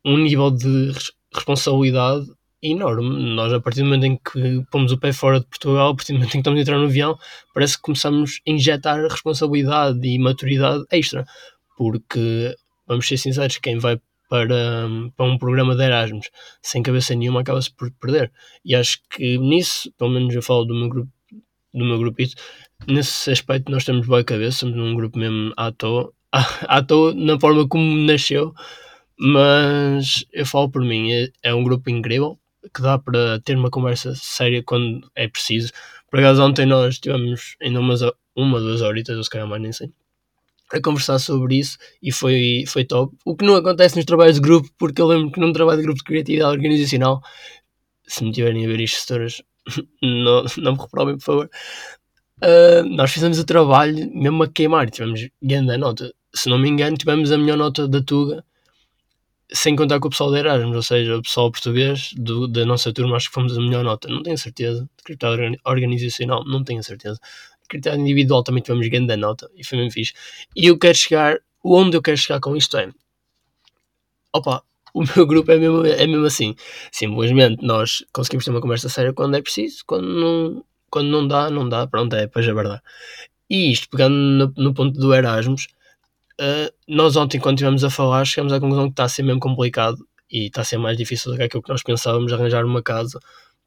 um 0.05 0.17
nível 0.19 0.51
de 0.51 0.93
responsabilidade 1.35 2.27
enorme. 2.63 3.35
Nós, 3.35 3.53
a 3.53 3.61
partir 3.61 3.81
do 3.81 3.87
momento 3.87 4.05
em 4.05 4.17
que 4.17 4.65
pomos 4.71 4.93
o 4.93 4.99
pé 4.99 5.13
fora 5.13 5.41
de 5.41 5.47
Portugal, 5.47 5.91
a 5.91 5.95
partir 5.95 6.13
do 6.13 6.19
momento 6.19 6.29
em 6.29 6.33
que 6.33 6.39
estamos 6.39 6.59
a 6.59 6.63
entrar 6.63 6.79
no 6.79 6.85
avião, 6.85 7.19
parece 7.53 7.77
que 7.77 7.83
começamos 7.83 8.41
a 8.47 8.51
injetar 8.51 9.03
responsabilidade 9.03 10.07
e 10.07 10.19
maturidade 10.19 10.85
extra. 10.91 11.27
Porque, 11.77 12.55
vamos 12.87 13.07
ser 13.07 13.17
sinceros, 13.17 13.59
quem 13.59 13.79
vai 13.79 14.01
para, 14.29 14.89
para 15.17 15.27
um 15.27 15.39
programa 15.39 15.75
de 15.77 15.85
Erasmus 15.85 16.31
sem 16.63 16.83
cabeça 16.83 17.15
nenhuma 17.15 17.41
acaba-se 17.41 17.71
por 17.73 17.91
perder. 17.93 18.33
E 18.65 18.75
acho 18.75 19.01
que 19.11 19.39
nisso, 19.39 19.93
pelo 19.99 20.11
menos 20.11 20.35
eu 20.35 20.43
falo 20.43 20.65
do 20.65 20.75
meu 20.75 20.89
grupo, 20.89 21.13
do 21.75 21.85
meu 21.85 21.99
grupito, 21.99 22.35
nesse 22.87 23.31
aspecto 23.31 23.71
nós 23.71 23.85
temos 23.85 24.07
boa 24.07 24.25
cabeça, 24.25 24.59
somos 24.59 24.77
um 24.77 24.95
grupo 24.95 25.19
mesmo 25.19 25.53
à 25.57 25.71
toa, 25.73 26.13
à 26.33 26.83
toa 26.83 27.15
na 27.15 27.39
forma 27.39 27.69
como 27.69 27.97
nasceu, 28.07 28.55
mas 29.19 30.25
eu 30.33 30.47
falo 30.47 30.71
por 30.71 30.83
mim, 30.83 31.13
é, 31.13 31.29
é 31.43 31.55
um 31.55 31.65
grupo 31.65 31.91
incrível 31.91 32.39
que 32.75 32.83
dá 32.83 32.99
para 32.99 33.41
ter 33.41 33.57
uma 33.57 33.71
conversa 33.71 34.15
séria 34.15 34.63
quando 34.63 35.09
é 35.15 35.29
preciso. 35.29 35.73
Por 36.11 36.19
acaso 36.21 36.43
ontem 36.43 36.67
nós 36.67 36.99
tivemos 36.99 37.57
ainda 37.63 37.81
umas, 37.81 38.01
uma, 38.35 38.61
duas 38.61 38.83
horitas, 38.83 39.17
ou 39.17 39.25
se 39.25 39.31
calhar 39.31 39.47
mais 39.47 39.63
nem 39.63 39.73
sei, 39.73 39.91
a 40.73 40.81
conversar 40.81 41.19
sobre 41.19 41.59
isso 41.59 41.79
e 42.03 42.13
foi, 42.13 42.65
foi 42.67 42.85
top. 42.85 43.17
O 43.25 43.37
que 43.37 43.45
não 43.45 43.57
acontece 43.57 43.97
nos 43.97 44.05
trabalhos 44.05 44.37
de 44.37 44.41
grupo, 44.41 44.69
porque 44.79 45.01
eu 45.01 45.07
lembro 45.07 45.31
que 45.31 45.41
num 45.41 45.53
trabalho 45.53 45.79
de 45.79 45.85
grupo 45.85 45.99
de 45.99 46.05
criatividade 46.05 46.57
organizacional, 46.57 47.21
se 48.07 48.25
me 48.25 48.33
tiverem 48.33 48.65
a 48.65 48.69
ver 48.69 48.81
isto, 48.81 49.07
sedoras, 49.07 49.43
não, 50.03 50.45
não 50.59 50.73
me 50.73 50.79
reprovem, 50.79 51.17
por 51.17 51.25
favor. 51.25 51.51
Uh, 52.43 52.85
nós 52.97 53.13
fizemos 53.13 53.39
o 53.39 53.45
trabalho 53.45 54.11
mesmo 54.13 54.43
a 54.43 54.49
queimar, 54.49 54.91
tivemos 54.91 55.29
grande 55.43 55.77
nota. 55.77 56.13
Se 56.35 56.49
não 56.51 56.59
me 56.59 56.69
engano, 56.69 56.97
tivemos 56.97 57.33
a 57.33 57.39
melhor 57.39 57.57
nota 57.57 57.89
da 57.89 58.03
Tuga 58.03 58.45
sem 59.53 59.77
contar 59.77 60.01
com 60.01 60.09
o 60.09 60.11
pessoal 60.11 60.33
de 60.33 60.39
Erasmus, 60.39 60.77
ou 60.77 60.83
seja, 60.83 61.17
o 61.17 61.23
pessoal 61.23 61.51
português 61.51 62.11
do, 62.17 62.49
da 62.49 62.65
nossa 62.65 62.93
turma, 62.93 63.17
acho 63.17 63.29
que 63.29 63.35
fomos 63.35 63.57
a 63.57 63.61
melhor 63.61 63.85
nota. 63.85 64.09
Não 64.09 64.23
tenho 64.23 64.37
certeza. 64.37 64.83
De 64.97 65.05
critério 65.05 65.57
organizacional, 65.65 66.45
não 66.45 66.65
tenho 66.65 66.83
certeza. 66.83 67.19
Critério 67.69 68.01
individual 68.01 68.43
também 68.43 68.63
tivemos 68.63 68.89
grande 68.89 69.17
nota 69.17 69.51
e 69.55 69.65
foi 69.65 69.79
mesmo 69.79 69.93
fixe. 69.93 70.13
E 70.55 70.67
eu 70.67 70.79
quero 70.79 70.97
chegar, 70.97 71.39
onde 71.65 71.97
eu 71.97 72.03
quero 72.03 72.17
chegar 72.17 72.41
com 72.41 72.57
isto 72.57 72.77
é, 72.77 72.91
opa, 74.33 74.63
o 74.95 75.03
meu 75.03 75.27
grupo 75.27 75.51
é 75.53 75.59
mesmo, 75.59 75.85
é 75.85 76.07
mesmo 76.07 76.25
assim. 76.27 76.55
Simplesmente 76.93 77.65
nós 77.65 78.05
conseguimos 78.13 78.45
ter 78.45 78.51
uma 78.51 78.61
conversa 78.61 78.89
séria 78.89 79.13
quando 79.13 79.37
é 79.37 79.43
preciso, 79.43 79.83
quando 79.87 80.07
não, 80.07 80.65
quando 80.91 81.09
não 81.09 81.27
dá, 81.27 81.51
não 81.51 81.69
dá, 81.69 81.87
pronto, 81.87 82.15
é, 82.17 82.23
depois 82.23 82.47
é 82.47 82.55
verdade. 82.55 82.83
E 83.49 83.73
isto, 83.73 83.89
pegando 83.89 84.15
no, 84.15 84.53
no 84.57 84.75
ponto 84.75 84.99
do 84.99 85.15
Erasmus, 85.15 85.69
Uh, 86.39 86.69
nós 86.87 87.17
ontem, 87.17 87.41
quando 87.41 87.57
estivemos 87.57 87.83
a 87.83 87.89
falar, 87.89 88.25
chegamos 88.27 88.53
à 88.53 88.61
conclusão 88.61 88.89
que 88.89 88.93
está 88.93 89.05
a 89.05 89.09
ser 89.09 89.23
mesmo 89.23 89.41
complicado 89.41 90.07
e 90.31 90.47
está 90.47 90.61
a 90.61 90.65
ser 90.65 90.77
mais 90.77 90.97
difícil 90.97 91.33
do 91.33 91.39
que 91.39 91.45
aquilo 91.45 91.63
que 91.63 91.71
nós 91.71 91.83
pensávamos 91.83 92.31
arranjar 92.31 92.65
uma 92.65 92.83
casa 92.83 93.19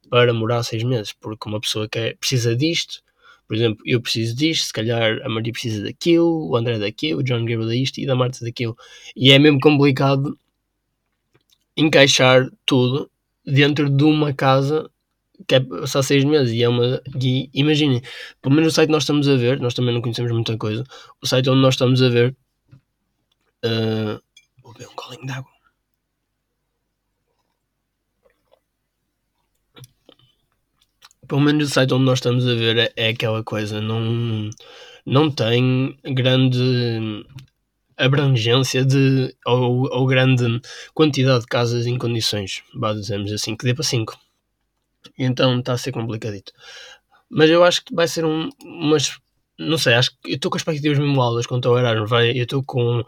para 0.08 0.32
morar 0.34 0.62
seis 0.62 0.84
meses, 0.84 1.12
porque 1.12 1.50
uma 1.50 1.60
pessoa 1.60 1.90
quer, 1.90 2.16
precisa 2.18 2.56
disto, 2.56 3.02
por 3.50 3.56
exemplo, 3.56 3.82
eu 3.84 4.00
preciso 4.00 4.36
disto, 4.36 4.68
se 4.68 4.74
calhar 4.74 5.20
a 5.26 5.28
Maria 5.28 5.52
precisa 5.52 5.84
daquilo, 5.84 6.48
o 6.50 6.56
André 6.56 6.78
daquilo, 6.78 7.20
o 7.20 7.24
John 7.24 7.40
Gabriel 7.40 7.68
disto 7.68 7.98
e 7.98 8.06
da 8.06 8.16
Marta 8.16 8.46
daquilo. 8.46 8.78
E 9.16 9.32
é 9.32 9.40
mesmo 9.40 9.60
complicado 9.60 10.38
encaixar 11.76 12.48
tudo 12.64 13.10
dentro 13.44 13.90
de 13.90 14.04
uma 14.04 14.34
casa 14.34 14.88
que 15.48 15.56
é 15.56 15.60
passar 15.60 16.04
seis 16.04 16.24
meses 16.24 16.54
e 16.54 16.62
é 16.62 16.70
uma. 16.70 17.02
E 17.20 17.50
imaginem, 17.52 18.02
pelo 18.40 18.54
menos 18.54 18.74
o 18.74 18.76
site 18.76 18.92
nós 18.92 19.02
estamos 19.04 19.28
a 19.28 19.36
ver, 19.36 19.60
nós 19.60 19.74
também 19.74 19.96
não 19.96 20.02
conhecemos 20.02 20.32
muita 20.32 20.56
coisa, 20.56 20.84
o 21.20 21.26
site 21.26 21.50
onde 21.50 21.62
nós 21.62 21.74
estamos 21.74 22.02
a 22.04 22.10
ver 22.10 22.36
Uh, 23.66 24.22
vou 24.64 24.72
beber 24.72 24.88
um 24.88 24.96
colinho 24.96 25.26
d'água. 25.26 25.52
Pelo 31.30 31.42
menos 31.42 31.70
o 31.70 31.72
site 31.72 31.94
onde 31.94 32.06
nós 32.06 32.18
estamos 32.18 32.46
a 32.46 32.56
ver 32.56 32.78
é, 32.78 32.94
é 32.96 33.10
aquela 33.10 33.44
coisa, 33.44 33.80
não, 33.80 34.50
não 35.06 35.32
tem 35.32 35.96
grande 36.04 37.26
abrangência 37.96 38.84
de, 38.84 39.34
ou, 39.46 39.88
ou 39.92 40.08
grande 40.08 40.60
quantidade 40.94 41.42
de 41.42 41.48
casas 41.48 41.86
em 41.86 41.98
condições, 41.98 42.64
dizemos 42.96 43.32
assim, 43.32 43.56
que 43.56 43.66
dê 43.66 43.74
para 43.74 43.84
5. 43.84 44.18
Então 45.18 45.60
está 45.60 45.74
a 45.74 45.78
ser 45.78 45.92
complicadito. 45.92 46.52
Mas 47.30 47.50
eu 47.50 47.64
acho 47.64 47.86
que 47.86 47.94
vai 47.94 48.08
ser 48.08 48.26
um, 48.26 48.50
umas. 48.64 49.18
Não 49.58 49.78
sei, 49.78 49.94
acho 49.94 50.12
que 50.12 50.32
eu 50.32 50.36
estou 50.36 50.50
com 50.50 50.58
expectativas 50.58 50.98
mesmo 50.98 51.22
altas 51.22 51.46
quanto 51.46 51.70
ao 51.70 51.78
Erasmus. 51.78 52.10
Vai, 52.10 52.32
eu 52.32 52.44
estou 52.44 52.64
com, 52.64 53.04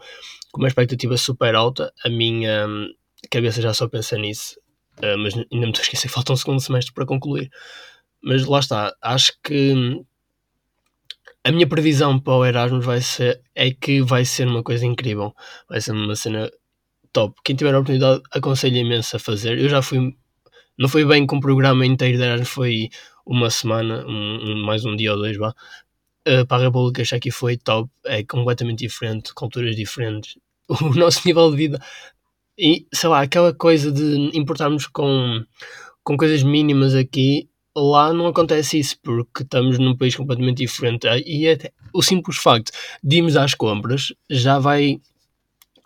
com 0.52 0.62
uma 0.62 0.68
expectativa 0.68 1.16
super 1.16 1.54
alta. 1.54 1.92
A 2.04 2.08
minha 2.08 2.68
hum, 2.68 2.88
cabeça 3.30 3.60
já 3.60 3.74
só 3.74 3.88
pensa 3.88 4.16
nisso. 4.16 4.58
Uh, 4.98 5.18
mas 5.18 5.34
ainda 5.34 5.46
me 5.50 5.70
estou 5.70 5.80
a 5.80 5.82
esquecer 5.82 6.08
que 6.08 6.14
falta 6.14 6.32
um 6.32 6.36
segundo 6.36 6.60
semestre 6.60 6.94
para 6.94 7.06
concluir. 7.06 7.50
Mas 8.22 8.44
lá 8.46 8.60
está, 8.60 8.94
acho 9.02 9.32
que 9.42 10.04
a 11.44 11.50
minha 11.50 11.66
previsão 11.66 12.18
para 12.20 12.34
o 12.34 12.44
Erasmus 12.44 12.84
vai 12.84 13.00
ser, 13.00 13.40
é 13.54 13.70
que 13.72 14.00
vai 14.02 14.24
ser 14.24 14.46
uma 14.46 14.62
coisa 14.62 14.86
incrível. 14.86 15.34
Vai 15.68 15.80
ser 15.80 15.92
uma 15.92 16.14
cena 16.14 16.50
top. 17.12 17.34
Quem 17.44 17.56
tiver 17.56 17.74
a 17.74 17.78
oportunidade, 17.78 18.22
aconselho 18.30 18.76
imenso 18.76 19.16
a 19.16 19.18
fazer. 19.18 19.58
Eu 19.58 19.68
já 19.68 19.82
fui, 19.82 20.14
não 20.78 20.88
foi 20.88 21.04
bem 21.04 21.26
com 21.26 21.36
o 21.36 21.40
programa 21.40 21.84
inteiro 21.84 22.16
de 22.16 22.24
Erasmus, 22.24 22.48
foi 22.48 22.88
uma 23.26 23.50
semana, 23.50 24.04
um, 24.06 24.38
um, 24.52 24.64
mais 24.64 24.84
um 24.84 24.96
dia 24.96 25.12
ou 25.12 25.18
dois, 25.18 25.36
vá. 25.36 25.54
Uh, 26.26 26.46
para 26.46 26.62
a 26.62 26.66
República 26.66 27.04
Checa 27.04 27.32
foi 27.32 27.56
top, 27.56 27.90
é 28.06 28.22
completamente 28.22 28.80
diferente, 28.80 29.34
culturas 29.34 29.74
diferentes. 29.76 30.36
O 30.80 30.94
nosso 30.94 31.26
nível 31.26 31.50
de 31.50 31.56
vida 31.56 31.80
e 32.58 32.86
sei 32.92 33.08
lá, 33.08 33.22
aquela 33.22 33.52
coisa 33.52 33.90
de 33.90 34.30
importarmos 34.34 34.86
com, 34.86 35.44
com 36.04 36.16
coisas 36.16 36.42
mínimas 36.42 36.94
aqui 36.94 37.48
lá 37.76 38.12
não 38.12 38.26
acontece 38.26 38.78
isso 38.78 38.96
porque 39.02 39.42
estamos 39.42 39.78
num 39.78 39.96
país 39.96 40.14
completamente 40.14 40.58
diferente 40.58 41.06
e 41.26 41.48
até 41.48 41.72
o 41.92 42.02
simples 42.02 42.36
facto 42.36 42.70
de 43.02 43.16
irmos 43.16 43.36
às 43.36 43.54
compras 43.54 44.12
já 44.30 44.58
vai 44.58 45.00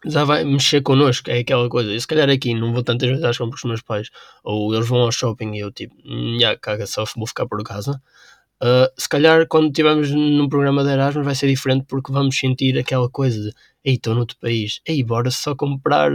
já 0.04 0.24
vai 0.24 0.44
mexer 0.44 0.82
connosco, 0.82 1.30
é 1.30 1.38
aquela 1.40 1.68
coisa. 1.68 1.92
E 1.92 2.00
se 2.00 2.06
calhar 2.06 2.28
aqui 2.30 2.54
não 2.54 2.72
vou 2.72 2.82
tantas 2.82 3.08
vezes 3.08 3.24
às 3.24 3.36
compras 3.36 3.60
com 3.60 3.66
os 3.66 3.70
meus 3.70 3.82
pais, 3.82 4.08
ou 4.44 4.72
eles 4.74 4.88
vão 4.88 5.00
ao 5.00 5.10
shopping 5.10 5.54
e 5.54 5.60
eu 5.60 5.72
tipo, 5.72 5.94
já 6.40 6.56
caga 6.56 6.86
só, 6.86 7.04
vou 7.16 7.26
ficar 7.26 7.46
por 7.46 7.62
casa. 7.64 8.00
Uh, 8.62 8.88
se 8.96 9.08
calhar 9.08 9.46
quando 9.48 9.66
estivermos 9.66 10.10
num 10.10 10.48
programa 10.48 10.82
de 10.82 10.90
Erasmus 10.90 11.26
vai 11.26 11.34
ser 11.34 11.48
diferente 11.48 11.84
porque 11.86 12.10
vamos 12.12 12.38
sentir 12.38 12.78
aquela 12.78 13.08
coisa 13.10 13.38
de 13.38 13.52
ei, 13.84 13.94
estou 13.94 14.14
noutro 14.14 14.36
país, 14.40 14.80
ei, 14.86 15.02
bora 15.02 15.30
só 15.30 15.54
comprar 15.54 16.10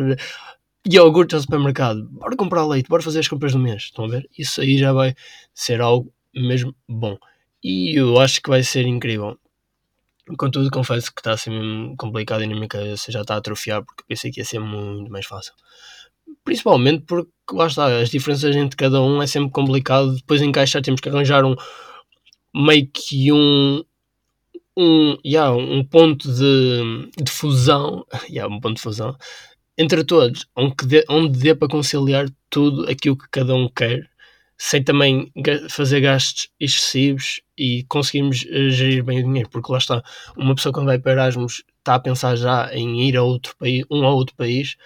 iogurte 0.88 1.36
ao 1.36 1.42
supermercado, 1.42 2.08
bora 2.10 2.36
comprar 2.36 2.66
leite, 2.66 2.90
bora 2.90 3.04
fazer 3.04 3.20
as 3.20 3.28
compras 3.28 3.54
do 3.54 3.60
mês. 3.60 3.84
Estão 3.84 4.06
a 4.06 4.08
ver? 4.08 4.30
Isso 4.38 4.62
aí 4.62 4.78
já 4.78 4.94
vai 4.94 5.14
ser 5.54 5.82
algo 5.82 6.12
mesmo 6.34 6.76
bom. 6.88 7.18
E 7.64 8.00
eu 8.00 8.20
acho 8.20 8.42
que 8.42 8.50
vai 8.50 8.64
ser 8.64 8.86
incrível. 8.88 9.38
Contudo, 10.38 10.70
confesso 10.72 11.14
que 11.14 11.20
está 11.20 11.34
a 11.34 11.38
ser 11.38 11.50
mesmo 11.52 11.96
complicado 11.98 12.44
e 12.44 12.48
na 12.48 12.56
minha 12.56 12.68
cabeça 12.68 13.12
já 13.12 13.22
está 13.22 13.36
a 13.36 13.38
atrofiar 13.38 13.84
porque 13.84 14.04
pensei 14.08 14.32
que 14.32 14.40
ia 14.40 14.46
ser 14.46 14.60
muito 14.60 15.12
mais 15.12 15.26
fácil. 15.26 15.54
Principalmente 16.44 17.04
porque, 17.06 17.32
lá 17.52 17.68
está, 17.68 18.00
as 18.00 18.10
diferenças 18.10 18.56
entre 18.56 18.78
cada 18.78 19.02
um 19.02 19.22
é 19.22 19.28
sempre 19.28 19.52
complicado. 19.52 20.16
Depois 20.16 20.42
encaixar, 20.42 20.82
temos 20.82 21.02
que 21.02 21.10
arranjar 21.10 21.46
um 21.46 21.56
meio 22.56 22.90
que 22.92 23.32
um, 23.32 23.84
um, 24.78 25.18
yeah, 25.26 25.52
um 25.56 25.84
ponto 25.84 26.32
de, 26.32 27.12
de 27.22 27.32
fusão, 27.32 28.06
yeah, 28.30 28.54
um 28.54 28.60
ponto 28.60 28.78
de 28.78 28.82
fusão 28.82 29.16
entre 29.82 30.04
todos, 30.04 30.48
onde 30.56 30.76
dê, 30.86 31.06
onde 31.10 31.40
dê 31.40 31.56
para 31.56 31.68
conciliar 31.68 32.28
tudo 32.50 32.90
aquilo 32.90 33.18
que 33.18 33.28
cada 33.32 33.56
um 33.56 33.68
quer, 33.70 34.10
sem 34.58 34.84
também 34.84 35.32
fazer 35.70 36.02
gastos 36.02 36.50
excessivos 36.60 37.42
e 37.58 37.84
conseguirmos 37.90 38.46
eh, 38.48 38.70
gerir 38.70 39.04
bem 39.04 39.20
o 39.20 39.24
dinheiro, 39.24 39.50
porque 39.50 39.72
lá 39.72 39.80
está, 39.80 40.04
uma 40.38 40.54
pessoa 40.56 40.74
quando 40.74 40.86
vai 40.88 41.00
para 41.00 41.14
Erasmus 41.14 41.64
está 41.80 41.96
a 41.96 42.00
pensar 42.00 42.36
já 42.36 42.72
em 42.74 43.08
ir 43.08 43.18
a 43.18 43.24
outro 43.24 43.56
país, 43.58 43.84
um 43.90 44.06
a 44.06 44.14
outro 44.14 44.36
país, 44.36 44.78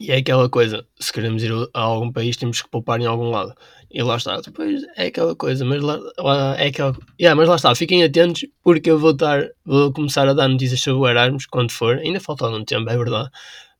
E 0.00 0.10
é 0.10 0.16
aquela 0.16 0.50
coisa, 0.50 0.86
se 0.98 1.12
queremos 1.12 1.42
ir 1.42 1.52
a 1.72 1.80
algum 1.80 2.12
país 2.12 2.36
temos 2.36 2.60
que 2.60 2.68
poupar 2.68 3.00
em 3.00 3.06
algum 3.06 3.30
lado. 3.30 3.54
E 3.94 4.02
lá 4.02 4.16
está, 4.16 4.40
depois 4.40 4.82
é 4.96 5.06
aquela 5.06 5.36
coisa, 5.36 5.64
mas 5.64 5.80
lá, 5.80 6.00
lá 6.18 6.56
é 6.58 6.66
aquela. 6.66 6.96
Yeah, 7.18 7.36
mas 7.36 7.48
lá 7.48 7.54
está, 7.54 7.72
fiquem 7.76 8.02
atentos 8.02 8.44
porque 8.60 8.90
eu 8.90 8.98
vou 8.98 9.12
estar, 9.12 9.48
vou 9.64 9.92
começar 9.92 10.28
a 10.28 10.32
dar 10.32 10.48
notícias 10.48 10.80
sobre 10.80 11.00
o 11.00 11.08
Erasmus 11.08 11.46
quando 11.46 11.70
for. 11.70 11.98
Ainda 11.98 12.18
falta 12.18 12.44
algum 12.44 12.64
tempo, 12.64 12.90
é 12.90 12.98
verdade. 12.98 13.30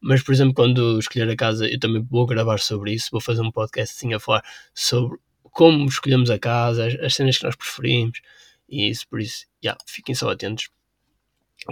Mas, 0.00 0.22
por 0.22 0.32
exemplo, 0.32 0.54
quando 0.54 1.00
escolher 1.00 1.28
a 1.28 1.34
casa, 1.34 1.66
eu 1.66 1.80
também 1.80 2.00
vou 2.08 2.26
gravar 2.26 2.60
sobre 2.60 2.92
isso. 2.92 3.08
Vou 3.10 3.20
fazer 3.20 3.40
um 3.42 3.50
podcast 3.50 3.96
assim 3.96 4.14
a 4.14 4.20
falar 4.20 4.44
sobre 4.72 5.18
como 5.50 5.84
escolhemos 5.88 6.30
a 6.30 6.38
casa, 6.38 6.86
as, 6.86 6.94
as 6.94 7.14
cenas 7.16 7.36
que 7.36 7.44
nós 7.44 7.56
preferimos 7.56 8.20
e 8.68 8.88
isso. 8.88 9.08
Por 9.08 9.20
isso, 9.20 9.46
yeah, 9.64 9.76
fiquem 9.84 10.14
só 10.14 10.30
atentos. 10.30 10.68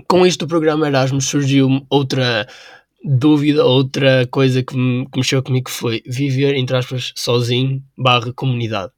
Com 0.08 0.26
isto, 0.26 0.46
o 0.46 0.48
programa 0.48 0.88
Erasmus 0.88 1.26
surgiu 1.26 1.86
outra 1.88 2.48
dúvida, 3.04 3.64
outra 3.64 4.26
coisa 4.28 4.62
que, 4.62 4.76
me, 4.76 5.06
que 5.06 5.18
mexeu 5.18 5.42
comigo 5.42 5.70
foi 5.70 6.02
viver, 6.06 6.54
entre 6.54 6.76
aspas, 6.76 7.12
sozinho 7.16 7.82
barra 7.96 8.32
comunidade. 8.32 8.92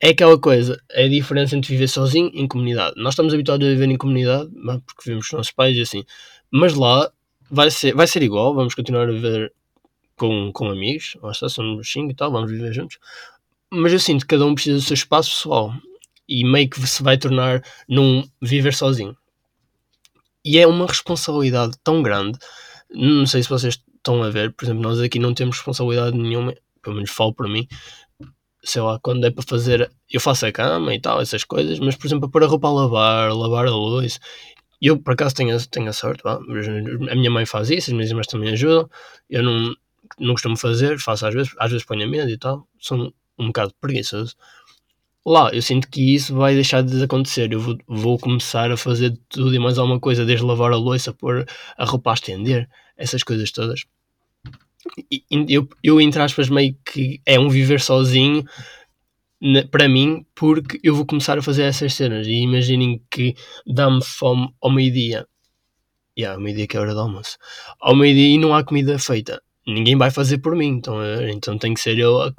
é 0.00 0.08
aquela 0.10 0.38
coisa, 0.38 0.80
é 0.90 1.04
a 1.04 1.08
diferença 1.08 1.56
entre 1.56 1.72
viver 1.72 1.88
sozinho 1.88 2.30
e 2.32 2.40
em 2.40 2.48
comunidade. 2.48 2.94
Nós 2.96 3.14
estamos 3.14 3.34
habituados 3.34 3.66
a 3.66 3.70
viver 3.70 3.90
em 3.90 3.96
comunidade, 3.96 4.50
porque 4.86 5.02
vivemos 5.04 5.28
com 5.28 5.36
os 5.36 5.38
nossos 5.38 5.52
pais 5.52 5.76
e 5.76 5.80
assim, 5.80 6.04
mas 6.50 6.74
lá 6.74 7.10
vai 7.50 7.70
ser, 7.70 7.94
vai 7.94 8.06
ser 8.06 8.22
igual, 8.22 8.54
vamos 8.54 8.74
continuar 8.74 9.08
a 9.08 9.12
viver 9.12 9.52
com, 10.16 10.50
com 10.52 10.68
amigos, 10.68 11.16
lá 11.22 11.30
está, 11.32 11.48
somos 11.48 11.90
cinco 11.90 12.12
e 12.12 12.14
tal, 12.14 12.30
vamos 12.30 12.50
viver 12.50 12.72
juntos, 12.72 12.98
mas 13.70 13.92
eu 13.92 13.98
sinto 13.98 14.22
que 14.22 14.28
cada 14.28 14.46
um 14.46 14.54
precisa 14.54 14.76
do 14.76 14.82
seu 14.82 14.94
espaço 14.94 15.30
pessoal 15.30 15.72
e 16.28 16.44
meio 16.44 16.68
que 16.68 16.80
se 16.86 17.02
vai 17.02 17.18
tornar 17.18 17.62
num 17.88 18.24
viver 18.40 18.74
sozinho. 18.74 19.16
E 20.46 20.60
é 20.60 20.66
uma 20.66 20.86
responsabilidade 20.86 21.72
tão 21.82 22.00
grande. 22.00 22.38
Não 22.88 23.26
sei 23.26 23.42
se 23.42 23.48
vocês 23.48 23.80
estão 23.96 24.22
a 24.22 24.30
ver, 24.30 24.52
por 24.52 24.64
exemplo, 24.64 24.80
nós 24.80 25.00
aqui 25.00 25.18
não 25.18 25.34
temos 25.34 25.56
responsabilidade 25.56 26.16
nenhuma, 26.16 26.54
pelo 26.80 26.94
menos 26.94 27.10
falo 27.10 27.34
para 27.34 27.48
mim. 27.48 27.66
Sei 28.62 28.80
lá, 28.80 29.00
quando 29.00 29.26
é 29.26 29.30
para 29.32 29.42
fazer, 29.42 29.90
eu 30.08 30.20
faço 30.20 30.46
a 30.46 30.52
cama 30.52 30.94
e 30.94 31.00
tal, 31.00 31.20
essas 31.20 31.42
coisas, 31.42 31.80
mas 31.80 31.96
por 31.96 32.06
exemplo, 32.06 32.30
para 32.30 32.46
a 32.46 32.48
roupa 32.48 32.68
a 32.68 32.72
lavar, 32.72 33.32
lavar 33.32 33.66
a 33.66 33.70
luz, 33.70 34.20
eu 34.80 34.96
por 34.96 35.14
acaso 35.14 35.34
tenho, 35.34 35.58
tenho 35.66 35.88
a 35.88 35.92
sorte, 35.92 36.22
a 36.24 37.14
minha 37.16 37.30
mãe 37.30 37.44
faz 37.44 37.68
isso, 37.68 37.90
as 37.90 37.94
minhas 37.94 38.10
irmãs 38.10 38.28
também 38.28 38.50
ajudam, 38.50 38.88
eu 39.28 39.42
não, 39.42 39.74
não 40.20 40.34
costumo 40.34 40.56
fazer, 40.56 41.00
faço 41.00 41.26
às 41.26 41.34
vezes, 41.34 41.52
às 41.58 41.72
vezes 41.72 41.84
ponho 41.84 42.04
a 42.04 42.08
medo 42.08 42.30
e 42.30 42.38
tal, 42.38 42.68
sou 42.78 43.12
um 43.36 43.48
bocado 43.48 43.74
preguiçoso, 43.80 44.36
lá 45.26 45.50
eu 45.52 45.60
sinto 45.60 45.88
que 45.88 46.14
isso 46.14 46.34
vai 46.34 46.54
deixar 46.54 46.82
de 46.82 47.02
acontecer. 47.02 47.52
Eu 47.52 47.60
vou, 47.60 47.78
vou, 47.86 48.18
começar 48.18 48.70
a 48.70 48.76
fazer 48.76 49.18
tudo 49.28 49.54
e 49.54 49.58
mais 49.58 49.76
alguma 49.76 49.98
coisa, 49.98 50.24
desde 50.24 50.44
lavar 50.46 50.72
a 50.72 50.76
louça, 50.76 51.12
pôr 51.12 51.44
a 51.76 51.84
roupa 51.84 52.12
a 52.12 52.14
estender, 52.14 52.68
essas 52.96 53.22
coisas 53.24 53.50
todas. 53.50 53.84
E, 55.10 55.24
eu, 55.48 55.68
eu, 55.82 56.00
entre 56.00 56.22
aspas, 56.22 56.48
meio 56.48 56.76
que 56.84 57.20
é 57.26 57.38
um 57.40 57.48
viver 57.48 57.80
sozinho 57.80 58.44
para 59.70 59.88
mim, 59.88 60.24
porque 60.34 60.78
eu 60.82 60.94
vou 60.94 61.04
começar 61.04 61.36
a 61.36 61.42
fazer 61.42 61.64
essas 61.64 61.92
cenas. 61.94 62.26
E 62.26 62.34
imaginem 62.42 63.02
que 63.10 63.34
dá-me 63.66 64.02
fome 64.04 64.48
ao 64.60 64.70
meio-dia. 64.70 65.26
Yeah, 66.18 66.36
ao 66.36 66.42
meio-dia 66.42 66.66
que 66.66 66.76
é 66.76 66.80
a 66.80 66.82
hora 66.82 66.94
do 66.94 67.00
almoço. 67.00 67.36
Ao 67.80 67.94
meio-dia 67.94 68.28
e 68.28 68.38
não 68.38 68.54
há 68.54 68.64
comida 68.64 68.98
feita 68.98 69.42
ninguém 69.66 69.96
vai 69.96 70.10
fazer 70.10 70.38
por 70.38 70.54
mim, 70.54 70.68
então, 70.68 70.96
então 71.28 71.58
tem 71.58 71.74
que 71.74 71.80
ser 71.80 71.98
eu 71.98 72.20
a, 72.22 72.28
a, 72.28 72.32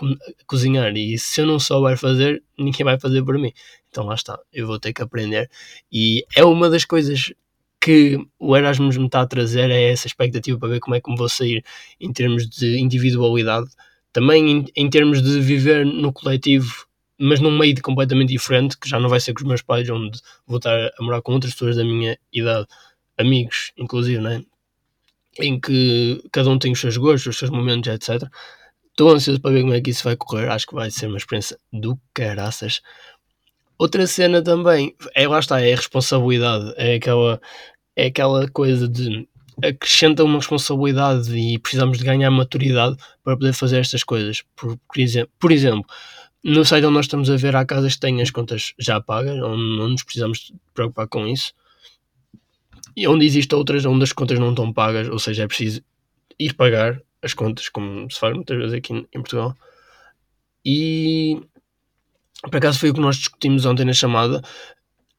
cozinhar. 0.46 0.96
E 0.96 1.18
se 1.18 1.42
eu 1.42 1.46
não 1.48 1.60
souber 1.60 1.98
fazer, 1.98 2.42
ninguém 2.58 2.86
vai 2.86 3.00
fazer 3.00 3.24
por 3.24 3.38
mim. 3.38 3.52
Então 3.90 4.06
lá 4.06 4.16
está, 4.16 4.40
eu 4.54 4.66
vou 4.68 4.80
ter 4.80 4.94
que 4.94 5.02
aprender. 5.02 5.50
E 5.92 6.26
é 6.36 6.46
uma 6.46 6.70
das 6.70 6.86
coisas 6.86 7.34
que 7.82 8.18
o 8.40 8.56
Erasmus 8.56 8.98
me 8.98 9.06
está 9.06 9.22
a 9.22 9.28
trazer, 9.28 9.70
é 9.72 9.92
essa 9.92 10.08
expectativa 10.08 10.58
para 10.58 10.70
ver 10.70 10.80
como 10.80 10.96
é 10.96 11.02
que 11.02 11.10
me 11.12 11.18
vou 11.18 11.30
sair 11.30 11.64
em 12.00 12.12
termos 12.14 12.48
de 12.50 12.80
individualidade, 12.80 13.70
também 14.14 14.50
em, 14.50 14.66
em 14.76 14.90
termos 14.90 15.22
de 15.22 15.40
viver 15.42 15.86
no 15.86 16.14
coletivo. 16.14 16.88
Mas 17.20 17.40
num 17.40 17.58
meio 17.58 17.82
completamente 17.82 18.30
diferente, 18.30 18.78
que 18.78 18.88
já 18.88 19.00
não 19.00 19.10
vai 19.10 19.20
ser 19.20 19.34
com 19.34 19.42
os 19.42 19.48
meus 19.48 19.62
pais, 19.62 19.90
onde 19.90 20.20
vou 20.46 20.58
estar 20.58 20.76
a 21.00 21.04
morar 21.04 21.22
com 21.22 21.34
outras 21.34 21.54
pessoas 21.54 21.76
da 21.76 21.84
minha 21.84 22.18
idade, 22.32 22.68
amigos, 23.18 23.72
inclusive, 23.78 24.22
né? 24.22 24.44
Em 25.40 25.60
que 25.60 26.22
cada 26.32 26.50
um 26.50 26.60
tem 26.60 26.72
os 26.72 26.80
seus 26.80 26.98
gostos, 26.98 27.28
os 27.28 27.38
seus 27.38 27.52
momentos, 27.52 27.92
etc. 27.92 28.30
Estou 28.90 29.12
ansioso 29.12 29.40
para 29.42 29.52
ver 29.52 29.62
como 29.62 29.74
é 29.74 29.82
que 29.82 29.92
isso 29.92 30.04
vai 30.04 30.16
correr. 30.16 30.50
Acho 30.50 30.68
que 30.68 30.76
vai 30.76 30.90
ser 30.90 31.08
uma 31.08 31.18
experiência 31.18 31.58
do 31.72 32.00
caraças. 32.14 32.82
Outra 33.78 34.08
cena 34.08 34.42
também, 34.42 34.96
é, 35.16 35.28
lá 35.28 35.40
está, 35.40 35.62
é 35.62 35.74
a 35.74 35.76
responsabilidade. 35.76 36.74
É 36.78 36.96
aquela, 36.96 37.40
é 37.96 38.08
aquela 38.08 38.48
coisa 38.50 38.88
de 38.88 39.28
acrescenta 39.64 40.24
uma 40.24 40.38
responsabilidade 40.38 41.36
e 41.36 41.58
precisamos 41.60 41.98
de 41.98 42.06
ganhar 42.06 42.30
maturidade 42.30 42.96
para 43.24 43.38
poder 43.38 43.54
fazer 43.54 43.80
estas 43.80 44.04
coisas. 44.04 44.44
Por, 44.56 44.78
por, 44.88 45.52
exemplo, 45.52 45.86
no 46.44 46.64
site 46.64 46.86
onde 46.86 46.94
nós 46.96 47.06
estamos 47.06 47.30
a 47.30 47.36
ver, 47.36 47.56
há 47.56 47.66
casas 47.66 47.96
que 47.96 48.02
têm 48.02 48.22
as 48.22 48.32
contas 48.32 48.74
já 48.80 49.02
pagas, 49.02 49.42
onde 49.42 49.78
não 49.78 49.90
nos 49.90 50.04
precisamos 50.04 50.52
preocupar 50.74 51.08
com 51.08 51.28
isso 51.28 51.54
e 52.98 53.08
onde 53.08 53.28
existem 53.28 53.56
outras 53.56 53.86
onde 53.86 54.04
as 54.04 54.12
contas 54.12 54.40
não 54.40 54.50
estão 54.50 54.74
pagas, 54.74 55.08
ou 55.08 55.20
seja, 55.20 55.44
é 55.44 55.48
preciso 55.48 55.84
ir 56.40 56.56
pagar 56.56 57.00
as 57.22 57.32
contas, 57.32 57.70
como 57.70 58.10
se 58.10 58.20
faz 58.20 58.34
muitas 58.34 58.58
vezes 58.58 58.74
aqui 58.74 58.92
em 58.92 59.22
Portugal. 59.22 59.56
E 60.66 61.40
por 62.42 62.58
acaso 62.58 62.80
foi 62.80 62.90
o 62.90 62.94
que 62.96 63.00
nós 63.00 63.18
discutimos 63.18 63.66
ontem 63.66 63.86
na 63.86 63.94
chamada. 63.94 64.42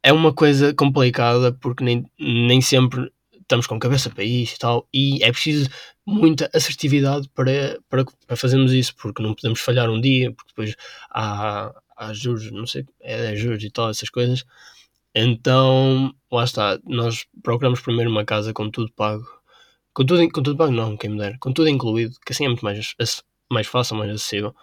É 0.02 0.12
uma 0.12 0.34
coisa 0.34 0.74
complicada 0.74 1.52
porque 1.52 1.84
nem, 1.84 2.04
nem 2.18 2.60
sempre 2.60 3.12
estamos 3.40 3.68
com 3.68 3.78
cabeça 3.78 4.10
para 4.10 4.24
isso 4.24 4.56
e 4.56 4.58
tal, 4.58 4.88
e 4.92 5.22
é 5.22 5.30
preciso 5.30 5.70
muita 6.04 6.50
assertividade 6.52 7.28
para, 7.28 7.78
para, 7.88 8.04
para 8.26 8.36
fazermos 8.36 8.72
isso, 8.72 8.94
porque 8.96 9.22
não 9.22 9.34
podemos 9.34 9.60
falhar 9.60 9.88
um 9.88 10.00
dia, 10.00 10.32
porque 10.32 10.50
depois 10.50 10.74
há, 11.10 11.72
há 11.96 12.12
juros, 12.12 12.50
não 12.50 12.66
sei, 12.66 12.84
é, 13.00 13.32
é 13.32 13.36
juros 13.36 13.62
e 13.62 13.70
tal, 13.70 13.88
essas 13.88 14.10
coisas. 14.10 14.44
Então, 15.14 16.14
lá 16.30 16.44
está, 16.44 16.78
nós 16.84 17.26
procuramos 17.42 17.80
primeiro 17.80 18.10
uma 18.10 18.24
casa 18.24 18.52
com 18.52 18.70
tudo 18.70 18.92
pago. 18.92 19.26
Com 19.94 20.04
tudo, 20.06 20.28
com 20.30 20.42
tudo 20.42 20.56
pago, 20.56 20.72
não, 20.72 20.96
quem 20.96 21.10
me 21.10 21.18
dera, 21.18 21.36
com 21.40 21.52
tudo 21.52 21.68
incluído, 21.68 22.14
que 22.24 22.32
assim 22.32 22.44
é 22.44 22.48
muito 22.48 22.64
mais, 22.64 22.94
mais 23.50 23.66
fácil, 23.66 23.96
mais 23.96 24.10
acessível. 24.10 24.54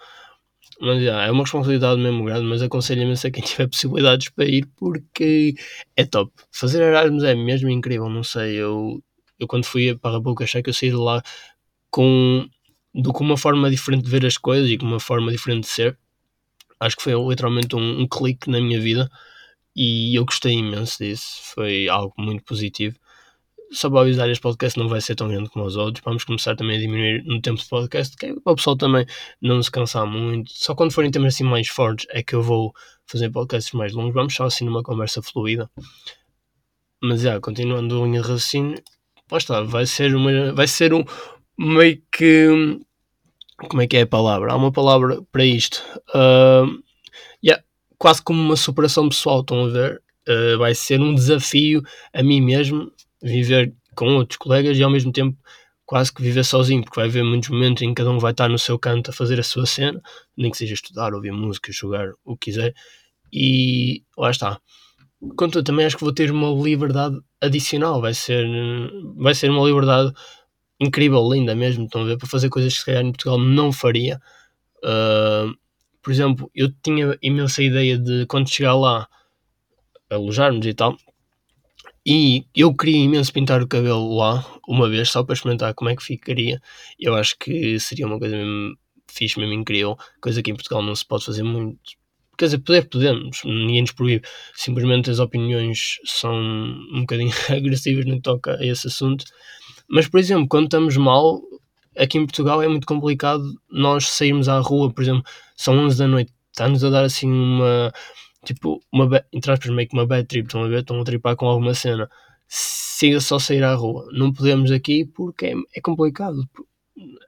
Mas 0.81 1.03
já, 1.03 1.23
é 1.23 1.31
uma 1.31 1.43
responsabilidade 1.43 2.01
mesmo 2.01 2.23
grande, 2.25 2.45
mas 2.45 2.61
aconselho 2.61 3.03
imenso 3.03 3.27
a 3.27 3.31
quem 3.31 3.43
tiver 3.43 3.67
possibilidades 3.67 4.29
para 4.29 4.45
ir 4.45 4.65
porque 4.75 5.55
é 5.95 6.05
top. 6.05 6.31
Fazer 6.51 6.81
Erasmus 6.81 7.23
é 7.23 7.35
mesmo 7.35 7.69
incrível, 7.69 8.09
não 8.09 8.23
sei. 8.23 8.55
Eu, 8.55 9.01
eu 9.39 9.47
quando 9.47 9.65
fui 9.65 9.95
para 9.97 10.11
a 10.11 10.17
República 10.17 10.45
Checa, 10.47 10.69
eu 10.69 10.73
saí 10.73 10.89
de 10.89 10.95
lá 10.95 11.21
com, 11.89 12.47
do, 12.93 13.13
com 13.13 13.23
uma 13.23 13.37
forma 13.37 13.69
diferente 13.69 14.03
de 14.03 14.09
ver 14.11 14.25
as 14.25 14.37
coisas 14.37 14.69
e 14.69 14.77
com 14.77 14.85
uma 14.85 14.99
forma 14.99 15.31
diferente 15.31 15.61
de 15.61 15.69
ser. 15.69 15.97
Acho 16.79 16.97
que 16.97 17.03
foi 17.03 17.13
literalmente 17.13 17.75
um, 17.75 18.01
um 18.01 18.07
clique 18.07 18.49
na 18.49 18.59
minha 18.61 18.79
vida 18.81 19.09
e 19.75 20.15
eu 20.15 20.25
gostei 20.25 20.53
imenso 20.53 21.03
disso. 21.03 21.41
Foi 21.53 21.87
algo 21.89 22.13
muito 22.17 22.43
positivo 22.43 22.97
só 23.71 23.89
para 23.89 24.01
avisar, 24.01 24.29
este 24.29 24.41
podcast 24.41 24.77
não 24.79 24.87
vai 24.87 25.01
ser 25.01 25.15
tão 25.15 25.27
grande 25.27 25.49
como 25.49 25.65
os 25.65 25.75
outros. 25.75 26.03
Vamos 26.03 26.23
começar 26.23 26.55
também 26.55 26.77
a 26.77 26.79
diminuir 26.79 27.23
no 27.25 27.41
tempo 27.41 27.59
de 27.59 27.67
podcast, 27.67 28.15
que 28.15 28.27
é 28.27 28.33
para 28.33 28.53
o 28.53 28.55
pessoal 28.55 28.77
também 28.77 29.05
não 29.41 29.61
se 29.61 29.71
cansar 29.71 30.05
muito. 30.05 30.51
Só 30.53 30.75
quando 30.75 30.93
forem 30.93 31.11
temas 31.11 31.35
assim 31.35 31.43
mais 31.43 31.67
fortes 31.67 32.07
é 32.09 32.23
que 32.23 32.35
eu 32.35 32.41
vou 32.41 32.73
fazer 33.05 33.29
podcasts 33.29 33.73
mais 33.73 33.93
longos. 33.93 34.13
Vamos 34.13 34.33
só 34.33 34.45
assim 34.45 34.65
numa 34.65 34.83
conversa 34.83 35.21
fluida. 35.21 35.69
Mas 37.01 37.21
já, 37.21 37.39
continuando 37.39 38.01
a 38.01 38.05
linha 38.05 38.21
de 38.21 38.27
raciocínio, 38.27 38.81
lá 39.31 39.37
está, 39.37 39.61
vai 39.61 39.85
ser, 39.85 40.15
uma, 40.15 40.53
vai 40.53 40.67
ser 40.67 40.93
um 40.93 41.03
meio 41.57 42.01
que. 42.11 42.79
Como 43.69 43.81
é 43.81 43.87
que 43.87 43.97
é 43.97 44.01
a 44.01 44.07
palavra? 44.07 44.51
Há 44.51 44.55
uma 44.55 44.71
palavra 44.71 45.21
para 45.31 45.45
isto. 45.45 45.81
Uh, 46.09 46.81
quase 47.97 48.21
como 48.21 48.41
uma 48.41 48.55
superação 48.55 49.09
pessoal, 49.09 49.41
estão 49.41 49.65
a 49.65 49.69
ver? 49.69 50.01
Uh, 50.27 50.57
vai 50.57 50.73
ser 50.73 50.99
um 50.99 51.13
desafio 51.13 51.83
a 52.13 52.23
mim 52.23 52.41
mesmo 52.41 52.91
viver 53.21 53.73
com 53.95 54.15
outros 54.15 54.37
colegas 54.37 54.77
e 54.77 54.83
ao 54.83 54.89
mesmo 54.89 55.11
tempo 55.11 55.37
quase 55.85 56.11
que 56.11 56.21
viver 56.21 56.43
sozinho, 56.43 56.83
porque 56.83 56.99
vai 56.99 57.07
haver 57.07 57.23
muitos 57.23 57.49
momentos 57.49 57.83
em 57.83 57.89
que 57.89 57.95
cada 57.95 58.11
um 58.11 58.17
vai 58.17 58.31
estar 58.31 58.49
no 58.49 58.57
seu 58.57 58.77
canto 58.77 59.11
a 59.11 59.13
fazer 59.13 59.39
a 59.39 59.43
sua 59.43 59.65
cena, 59.65 60.01
nem 60.35 60.49
que 60.49 60.57
seja 60.57 60.73
estudar, 60.73 61.13
ouvir 61.13 61.31
música, 61.31 61.71
jogar, 61.71 62.09
o 62.23 62.35
que 62.35 62.51
quiser, 62.51 62.73
e 63.31 64.03
lá 64.17 64.31
está. 64.31 64.59
Contudo, 65.37 65.63
também 65.63 65.85
acho 65.85 65.95
que 65.95 66.03
vou 66.03 66.13
ter 66.13 66.31
uma 66.31 66.49
liberdade 66.49 67.17
adicional, 67.39 68.01
vai 68.01 68.13
ser, 68.13 68.45
vai 69.15 69.33
ser 69.35 69.49
uma 69.51 69.65
liberdade 69.65 70.11
incrível, 70.79 71.27
linda 71.31 71.55
mesmo, 71.55 71.85
estão 71.85 72.01
a 72.01 72.05
ver, 72.05 72.17
para 72.17 72.27
fazer 72.27 72.49
coisas 72.49 72.73
que 72.73 72.79
se 72.79 72.85
calhar 72.85 73.03
em 73.03 73.11
Portugal 73.11 73.37
não 73.37 73.71
faria. 73.71 74.19
Uh, 74.83 75.55
por 76.05 76.11
exemplo, 76.11 76.51
eu 76.53 76.71
tinha 76.83 77.17
imensa 77.19 77.63
ideia 77.63 77.97
de 77.97 78.27
quando 78.27 78.47
chegar 78.47 78.75
lá, 78.75 79.07
alojarmos 80.07 80.67
e 80.67 80.73
tal, 80.75 80.95
e 82.05 82.45
eu 82.55 82.75
queria 82.75 83.03
imenso 83.03 83.33
pintar 83.33 83.59
o 83.63 83.67
cabelo 83.67 84.15
lá, 84.15 84.45
uma 84.67 84.87
vez, 84.87 85.09
só 85.09 85.23
para 85.23 85.33
experimentar 85.33 85.73
como 85.73 85.89
é 85.89 85.95
que 85.95 86.03
ficaria. 86.03 86.61
Eu 86.99 87.15
acho 87.15 87.35
que 87.39 87.79
seria 87.79 88.05
uma 88.05 88.19
coisa 88.19 88.37
mesmo 88.37 88.77
fixe, 89.11 89.39
mesmo 89.39 89.53
incrível, 89.53 89.97
coisa 90.21 90.43
que 90.43 90.51
em 90.51 90.53
Portugal 90.53 90.83
não 90.83 90.93
se 90.93 91.03
pode 91.03 91.25
fazer 91.25 91.41
muito. 91.41 91.79
Quer 92.37 92.45
dizer, 92.45 92.59
poder 92.59 92.87
podemos, 92.87 93.41
ninguém 93.43 93.81
nos 93.81 93.91
proíbe. 93.91 94.27
Simplesmente 94.53 95.09
as 95.09 95.17
opiniões 95.17 95.97
são 96.05 96.35
um 96.35 96.99
bocadinho 96.99 97.31
agressivas 97.49 98.05
no 98.05 98.17
que 98.17 98.21
toca 98.21 98.57
a 98.57 98.63
esse 98.63 98.85
assunto. 98.85 99.25
Mas, 99.89 100.07
por 100.07 100.19
exemplo, 100.19 100.47
quando 100.47 100.65
estamos 100.65 100.95
mal, 100.97 101.41
aqui 101.97 102.17
em 102.17 102.25
Portugal 102.25 102.61
é 102.61 102.67
muito 102.67 102.87
complicado 102.87 103.43
nós 103.69 104.09
sairmos 104.09 104.49
à 104.49 104.59
rua, 104.59 104.91
por 104.91 105.01
exemplo, 105.01 105.23
são 105.55 105.77
11 105.77 105.97
da 105.97 106.07
noite, 106.07 106.33
está-nos 106.51 106.83
a 106.83 106.89
dar 106.89 107.03
assim 107.03 107.31
uma 107.31 107.91
tipo, 108.45 108.81
uma, 108.91 109.25
entre 109.33 109.51
aspas, 109.51 109.71
meio 109.71 109.89
que 109.89 109.95
uma 109.95 110.05
bad 110.05 110.25
trip, 110.27 110.45
estão 110.45 110.63
a 110.63 110.67
ver? 110.67 110.79
Estão 110.79 111.01
a 111.01 111.03
tripar 111.03 111.35
com 111.35 111.47
alguma 111.47 111.73
cena. 111.73 112.09
Siga 112.47 113.19
só 113.19 113.39
sair 113.39 113.63
à 113.63 113.73
rua. 113.73 114.07
Não 114.13 114.31
podemos 114.31 114.71
aqui 114.71 115.05
porque 115.05 115.47
é, 115.47 115.53
é 115.75 115.81
complicado. 115.81 116.47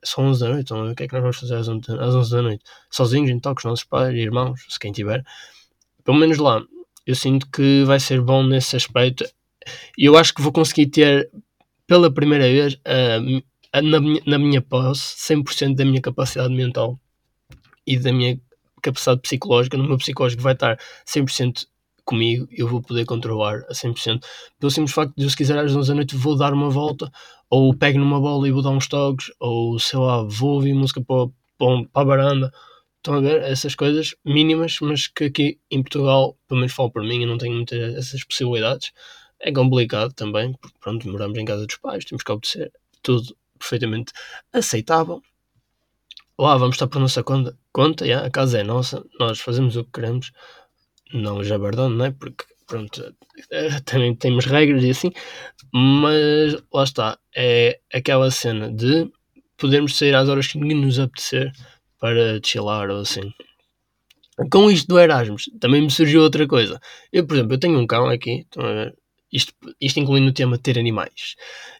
São 0.03 0.25
11 0.25 0.39
da 0.39 0.49
noite, 0.49 0.73
a 0.73 0.81
ver? 0.81 0.91
O 0.91 0.95
que 0.95 1.03
é 1.03 1.07
que 1.07 1.13
nós 1.13 1.21
vamos 1.21 1.37
fazer 1.37 1.55
às 1.55 1.67
11, 1.67 1.91
às 1.99 2.15
11 2.15 2.31
da 2.31 2.41
noite? 2.41 2.63
Sozinhos, 2.89 3.29
então, 3.29 3.53
com 3.53 3.59
os 3.59 3.65
nossos 3.65 3.83
pais 3.83 4.13
e 4.13 4.19
irmãos, 4.19 4.63
se 4.69 4.79
quem 4.79 4.91
tiver. 4.91 5.25
Pelo 6.05 6.17
menos 6.17 6.37
lá, 6.37 6.63
eu 7.05 7.15
sinto 7.15 7.49
que 7.49 7.83
vai 7.83 7.99
ser 7.99 8.21
bom 8.21 8.43
nesse 8.43 8.75
aspecto. 8.75 9.25
E 9.97 10.05
eu 10.05 10.17
acho 10.17 10.33
que 10.33 10.41
vou 10.41 10.51
conseguir 10.51 10.87
ter, 10.87 11.29
pela 11.85 12.13
primeira 12.13 12.45
vez, 12.45 12.75
uh, 12.75 13.43
na, 13.73 13.99
minha, 13.99 14.21
na 14.25 14.37
minha 14.37 14.61
posse, 14.61 15.33
100% 15.33 15.75
da 15.75 15.85
minha 15.85 16.01
capacidade 16.01 16.53
mental 16.53 16.99
e 17.85 17.97
da 17.97 18.11
minha 18.11 18.39
capacidade 18.81 19.21
psicológica, 19.21 19.77
no 19.77 19.87
meu 19.87 19.97
psicológico 19.97 20.41
vai 20.41 20.53
estar 20.53 20.79
100% 21.05 21.67
comigo, 22.05 22.47
eu 22.51 22.67
vou 22.67 22.81
poder 22.81 23.05
controlar 23.05 23.65
a 23.69 23.73
100%. 23.73 24.23
Pelo 24.59 24.71
simples 24.71 24.93
facto 24.93 25.13
de 25.17 25.23
eu, 25.25 25.29
se 25.29 25.35
quiser 25.35 25.57
às 25.57 25.75
11 25.75 25.89
da 25.89 25.95
noite, 25.95 26.15
vou 26.15 26.37
dar 26.37 26.53
uma 26.53 26.69
volta, 26.69 27.11
ou 27.49 27.73
pego 27.75 27.99
numa 27.99 28.19
bola 28.19 28.47
e 28.47 28.51
vou 28.51 28.61
dar 28.61 28.69
uns 28.69 28.87
toques, 28.87 29.31
ou 29.39 29.77
sei 29.77 29.99
lá, 29.99 30.23
vou 30.23 30.55
ouvir 30.55 30.73
música 30.73 31.01
para, 31.01 31.27
para, 31.57 31.83
para 31.91 32.01
a 32.01 32.05
varanda. 32.05 32.53
Estão 32.97 33.15
a 33.15 33.19
ver? 33.21 33.41
Essas 33.43 33.75
coisas 33.75 34.15
mínimas, 34.25 34.79
mas 34.81 35.07
que 35.07 35.25
aqui 35.25 35.59
em 35.69 35.81
Portugal, 35.83 36.37
pelo 36.47 36.61
menos 36.61 36.73
falo 36.73 36.91
por 36.91 37.03
mim, 37.03 37.21
eu 37.21 37.27
não 37.27 37.37
tenho 37.37 37.55
muitas 37.55 37.95
essas 37.95 38.23
possibilidades. 38.23 38.91
É 39.39 39.51
complicado 39.51 40.13
também, 40.13 40.53
porque 40.53 40.77
pronto, 40.79 41.07
moramos 41.09 41.37
em 41.37 41.45
casa 41.45 41.65
dos 41.65 41.75
pais, 41.75 42.05
temos 42.05 42.23
que 42.23 42.31
obedecer 42.31 42.71
tudo 43.03 43.35
perfeitamente 43.57 44.13
aceitável 44.53 45.21
lá 46.39 46.55
vamos 46.57 46.75
estar 46.75 46.87
por 46.87 46.99
nossa 46.99 47.23
conta, 47.23 47.57
conta 47.71 48.05
yeah, 48.05 48.25
a 48.25 48.29
casa 48.29 48.59
é 48.59 48.63
nossa, 48.63 49.03
nós 49.19 49.39
fazemos 49.39 49.75
o 49.75 49.83
que 49.83 49.91
queremos, 49.91 50.31
não 51.13 51.43
jabardão, 51.43 51.89
não 51.89 52.05
é? 52.05 52.11
Porque, 52.11 52.45
pronto, 52.67 53.15
também 53.85 54.15
temos 54.15 54.45
regras 54.45 54.83
e 54.83 54.91
assim, 54.91 55.11
mas 55.73 56.53
lá 56.73 56.83
está, 56.83 57.19
é 57.35 57.79
aquela 57.93 58.29
cena 58.31 58.71
de 58.71 59.11
podermos 59.57 59.97
sair 59.97 60.15
às 60.15 60.29
horas 60.29 60.47
que 60.47 60.59
nos 60.59 60.99
apetecer 60.99 61.51
para 61.99 62.39
chilar 62.43 62.89
ou 62.91 63.01
assim. 63.01 63.33
Com 64.51 64.69
isto 64.69 64.87
do 64.87 64.99
Erasmus, 64.99 65.49
também 65.59 65.81
me 65.81 65.89
surgiu 65.89 66.21
outra 66.21 66.47
coisa. 66.47 66.79
Eu, 67.11 67.25
por 67.25 67.35
exemplo, 67.35 67.55
eu 67.55 67.59
tenho 67.59 67.79
um 67.79 67.87
cão 67.87 68.07
aqui, 68.07 68.45
isto, 69.31 69.53
isto 69.79 69.99
incluindo 69.99 70.29
o 70.29 70.33
tema 70.33 70.57
ter 70.57 70.77
animais. 70.79 71.35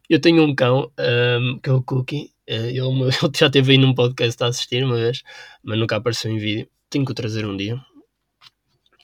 Eu 0.10 0.20
tenho 0.20 0.44
um 0.44 0.56
cão, 0.56 0.92
um, 1.00 1.60
que 1.60 1.70
é 1.70 1.74
o 1.74 1.82
Cookie, 1.82 2.32
Uh, 2.50 2.70
ele, 2.70 2.80
ele, 2.80 3.12
já 3.36 3.48
esteve 3.48 3.74
aí 3.74 3.78
num 3.78 3.94
podcast 3.94 4.42
a 4.44 4.48
assistir 4.48 4.84
uma 4.84 4.96
vez, 4.96 5.22
mas 5.62 5.78
nunca 5.78 5.98
apareceu 5.98 6.32
em 6.32 6.38
vídeo. 6.38 6.70
Tenho 6.90 7.06
que 7.06 7.12
o 7.12 7.16
trazer 7.16 7.46
um 7.46 7.58
dia. 7.58 7.76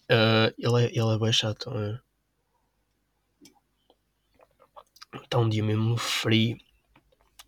Uh, 0.09 0.53
ele, 0.57 0.85
é, 0.85 0.87
ele 0.87 1.13
é 1.13 1.19
bem 1.19 1.33
chato. 1.33 1.69
Está 5.21 5.39
um 5.39 5.49
dia 5.49 5.63
mesmo 5.63 5.97
frio. 5.97 6.57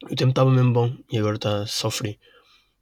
O 0.04 0.16
tempo 0.16 0.32
estava 0.32 0.52
mesmo 0.52 0.74
bom 0.74 0.96
e 1.12 1.18
agora 1.18 1.36
está 1.38 1.66
só 1.66 1.90
frio. 1.90 2.18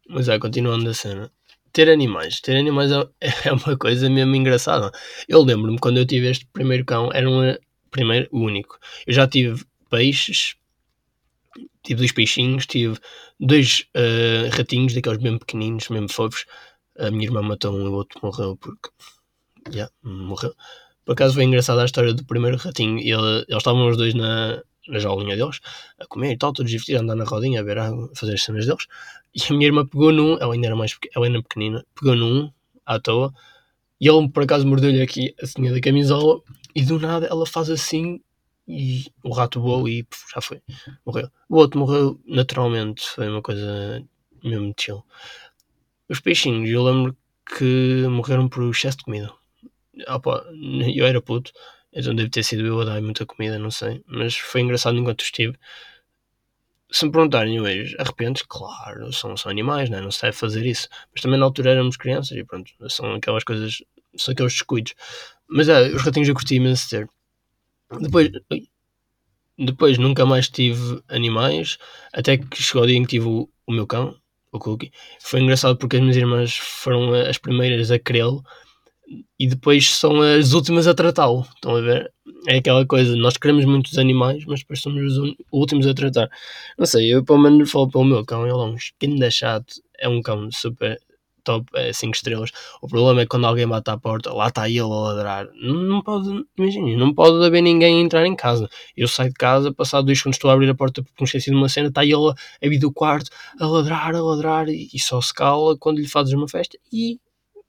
Mas 0.09 0.27
é, 0.27 0.39
continuando 0.39 0.89
a 0.89 0.93
cena. 0.93 1.31
Ter 1.71 1.89
animais. 1.89 2.41
Ter 2.41 2.57
animais 2.57 2.91
é, 2.91 3.07
é 3.49 3.53
uma 3.53 3.77
coisa 3.77 4.09
mesmo 4.09 4.35
engraçada. 4.35 4.91
Eu 5.27 5.43
lembro-me 5.43 5.77
quando 5.77 5.97
eu 5.97 6.05
tive 6.05 6.29
este 6.29 6.47
primeiro 6.47 6.83
cão, 6.83 7.11
era 7.13 7.29
um 7.29 7.55
primeiro, 7.93 8.27
único. 8.31 8.77
Eu 9.07 9.13
já 9.13 9.27
tive 9.27 9.63
peixes, 9.89 10.55
tive 11.83 11.99
dois 11.99 12.11
peixinhos, 12.11 12.65
tive 12.65 12.97
dois 13.39 13.85
uh, 13.95 14.49
ratinhos, 14.55 14.93
daqueles 14.93 15.19
mesmo 15.19 15.39
pequeninos, 15.39 15.87
mesmo 15.89 16.11
fofos. 16.11 16.45
A 16.99 17.09
minha 17.09 17.25
irmã 17.25 17.41
matou 17.41 17.73
um 17.73 17.85
e 17.85 17.87
o 17.87 17.93
outro 17.93 18.19
morreu 18.21 18.57
porque. 18.57 18.89
Yeah, 19.69 19.91
morreu. 20.03 20.53
Por 21.05 21.13
acaso 21.13 21.35
foi 21.35 21.43
engraçada 21.43 21.81
a 21.81 21.85
história 21.85 22.13
do 22.13 22.25
primeiro 22.25 22.57
ratinho. 22.57 22.99
Ele, 22.99 23.45
eles 23.47 23.57
estavam 23.57 23.87
os 23.87 23.97
dois 23.97 24.13
na, 24.13 24.61
na 24.87 24.99
jaulinha 24.99 25.35
deles, 25.35 25.59
a 25.99 26.05
comer 26.07 26.33
e 26.33 26.37
tal, 26.37 26.53
todos 26.53 26.71
divertidos, 26.71 27.01
a 27.01 27.03
andar 27.03 27.15
na 27.15 27.23
rodinha, 27.23 27.61
a 27.61 27.63
ver 27.63 27.77
a 27.77 27.91
fazer 28.15 28.33
as 28.33 28.43
cenas 28.43 28.65
deles. 28.65 28.87
E 29.35 29.41
a 29.49 29.53
minha 29.53 29.67
irmã 29.67 29.85
pegou 29.85 30.11
num, 30.11 30.37
ela 30.39 30.53
ainda 30.53 30.67
era 30.67 30.75
mais 30.75 30.97
ela 31.15 31.25
ainda 31.25 31.41
pequenina, 31.41 31.85
pegou 31.95 32.15
num 32.15 32.51
à 32.85 32.99
toa. 32.99 33.33
E 34.03 34.09
ele 34.09 34.27
por 34.27 34.43
acaso 34.43 34.67
mordeu-lhe 34.67 35.01
aqui 35.01 35.33
a 35.41 35.47
senha 35.47 35.71
da 35.71 35.79
camisola 35.79 36.41
e 36.75 36.83
do 36.83 36.99
nada 36.99 37.25
ela 37.27 37.45
faz 37.45 37.69
assim 37.69 38.19
e 38.67 39.05
o 39.23 39.31
rato 39.31 39.61
voou 39.61 39.87
e 39.87 40.03
puf, 40.03 40.25
já 40.35 40.41
foi, 40.41 40.61
morreu. 41.05 41.29
O 41.47 41.55
outro 41.55 41.79
morreu 41.79 42.19
naturalmente, 42.25 43.01
foi 43.07 43.29
uma 43.29 43.41
coisa 43.41 44.03
mesmo 44.43 44.73
chill. 44.77 45.05
Os 46.09 46.19
peixinhos, 46.19 46.69
eu 46.69 46.83
lembro 46.83 47.15
que 47.57 48.05
morreram 48.09 48.49
por 48.49 48.69
excesso 48.69 48.97
de 48.97 49.05
comida. 49.05 49.33
Opa, 50.09 50.43
eu 50.93 51.05
era 51.05 51.21
puto, 51.21 51.53
então 51.93 52.13
deve 52.13 52.29
ter 52.29 52.43
sido 52.43 52.65
eu 52.65 52.81
a 52.81 52.83
dar 52.83 53.01
muita 53.01 53.25
comida, 53.25 53.57
não 53.57 53.71
sei. 53.71 54.03
Mas 54.05 54.35
foi 54.37 54.59
engraçado 54.61 54.97
enquanto 54.97 55.21
estive. 55.21 55.57
se 56.91 57.05
me 57.05 57.11
perguntarem 57.13 57.61
hoje, 57.61 57.95
arrependes? 57.99 58.43
Claro, 58.43 59.13
são, 59.13 59.37
são 59.37 59.49
animais, 59.49 59.89
né? 59.89 60.01
não 60.01 60.11
se 60.11 60.21
deve 60.21 60.35
fazer 60.35 60.65
isso. 60.65 60.89
Mas 61.13 61.21
também 61.21 61.39
na 61.39 61.45
altura 61.45 61.71
éramos 61.71 61.95
crianças 61.97 62.37
e 62.37 62.43
pronto, 62.43 62.71
são 62.89 63.13
aquelas 63.15 63.43
coisas, 63.43 63.81
são 64.17 64.31
aqueles 64.31 64.53
descuidos. 64.53 64.93
Mas 65.49 65.69
é, 65.69 65.89
os 65.89 66.01
ratinhos 66.01 66.29
eu 66.29 66.35
curti 66.35 66.55
imenso 66.55 66.89
ter. 66.89 67.07
Depois, 67.99 68.29
depois 69.57 69.97
nunca 69.97 70.25
mais 70.25 70.49
tive 70.49 71.01
animais, 71.07 71.77
até 72.11 72.37
que 72.37 72.61
chegou 72.61 72.83
o 72.83 72.87
dia 72.87 72.97
em 72.97 73.03
que 73.03 73.09
tive 73.09 73.27
o, 73.27 73.49
o 73.67 73.71
meu 73.71 73.85
cão, 73.85 74.15
o 74.51 74.59
Cookie. 74.59 74.91
Foi 75.19 75.41
engraçado 75.41 75.77
porque 75.77 75.97
as 75.97 76.01
minhas 76.01 76.17
irmãs 76.17 76.55
foram 76.55 77.13
as 77.13 77.37
primeiras 77.37 77.91
a 77.91 77.99
querê-lo 77.99 78.43
e 79.39 79.47
depois 79.47 79.89
são 79.95 80.21
as 80.21 80.53
últimas 80.53 80.87
a 80.87 80.93
tratá-lo. 80.93 81.45
Estão 81.55 81.75
a 81.75 81.81
ver? 81.81 82.11
É 82.47 82.57
aquela 82.57 82.85
coisa, 82.85 83.15
nós 83.15 83.37
queremos 83.37 83.65
muitos 83.65 83.97
animais, 83.97 84.43
mas 84.45 84.61
depois 84.61 84.81
somos 84.81 85.17
os 85.17 85.35
últimos 85.51 85.87
a 85.87 85.93
tratar. 85.93 86.29
Não 86.77 86.85
sei, 86.85 87.13
eu 87.13 87.23
pelo 87.23 87.39
menos 87.39 87.69
falo 87.71 87.89
pelo 87.89 88.05
meu 88.05 88.25
cão, 88.25 88.43
ele 88.43 88.51
é 88.51 88.55
um 88.55 88.75
skin 88.75 89.31
chato, 89.31 89.75
é 89.99 90.09
um 90.09 90.21
cão 90.21 90.49
super 90.51 90.99
top, 91.43 91.65
é 91.75 91.93
5 91.93 92.15
estrelas. 92.15 92.51
O 92.81 92.87
problema 92.87 93.21
é 93.21 93.23
que 93.23 93.29
quando 93.29 93.45
alguém 93.45 93.67
bate 93.67 93.89
à 93.89 93.97
porta, 93.97 94.33
lá 94.33 94.47
está 94.47 94.67
ele 94.69 94.79
a 94.79 94.85
ladrar. 94.85 95.47
Não, 95.53 96.01
pode, 96.01 96.45
imagina, 96.57 96.97
não 96.97 97.13
pode 97.13 97.45
haver 97.45 97.61
ninguém 97.61 97.97
a 97.97 98.01
entrar 98.01 98.25
em 98.25 98.35
casa. 98.35 98.69
Eu 98.95 99.07
saio 99.07 99.29
de 99.29 99.35
casa, 99.35 99.73
passado 99.73 100.05
dois 100.05 100.17
segundos 100.17 100.37
estou 100.37 100.51
a 100.51 100.53
abrir 100.53 100.69
a 100.69 100.75
porta 100.75 101.03
porque 101.03 101.23
me 101.23 101.25
esqueci 101.25 101.49
de 101.49 101.55
uma 101.55 101.69
cena, 101.69 101.89
está 101.89 102.03
ele 102.03 102.15
a, 102.15 102.65
a 102.65 102.69
vir 102.69 102.79
do 102.79 102.91
quarto 102.91 103.29
a 103.59 103.65
ladrar, 103.65 104.15
a 104.15 104.21
ladrar 104.21 104.69
e, 104.69 104.89
só 104.99 105.19
se 105.21 105.33
cala 105.33 105.77
quando 105.77 105.99
lhe 105.99 106.07
fazes 106.07 106.33
uma 106.33 106.47
festa 106.47 106.77
e 106.91 107.19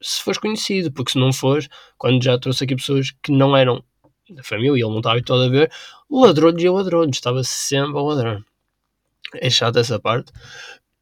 se 0.01 0.21
fores 0.21 0.37
conhecido, 0.37 0.91
porque 0.91 1.13
se 1.13 1.19
não 1.19 1.33
fores, 1.33 1.67
quando 1.97 2.23
já 2.23 2.37
trouxe 2.37 2.63
aqui 2.63 2.75
pessoas 2.75 3.11
que 3.23 3.31
não 3.31 3.55
eram 3.55 3.83
da 4.29 4.43
família 4.43 4.71
ele 4.71 4.89
não 4.89 4.97
estava 4.97 5.15
habituado 5.15 5.43
a 5.43 5.49
ver, 5.49 5.71
ladrões 6.09 6.61
e 6.61 6.69
ladrões, 6.69 7.15
estava 7.15 7.43
sempre 7.43 7.97
a 7.97 8.01
ladrar. 8.01 8.41
É 9.35 9.49
chato 9.49 9.77
essa 9.77 9.99
parte. 9.99 10.31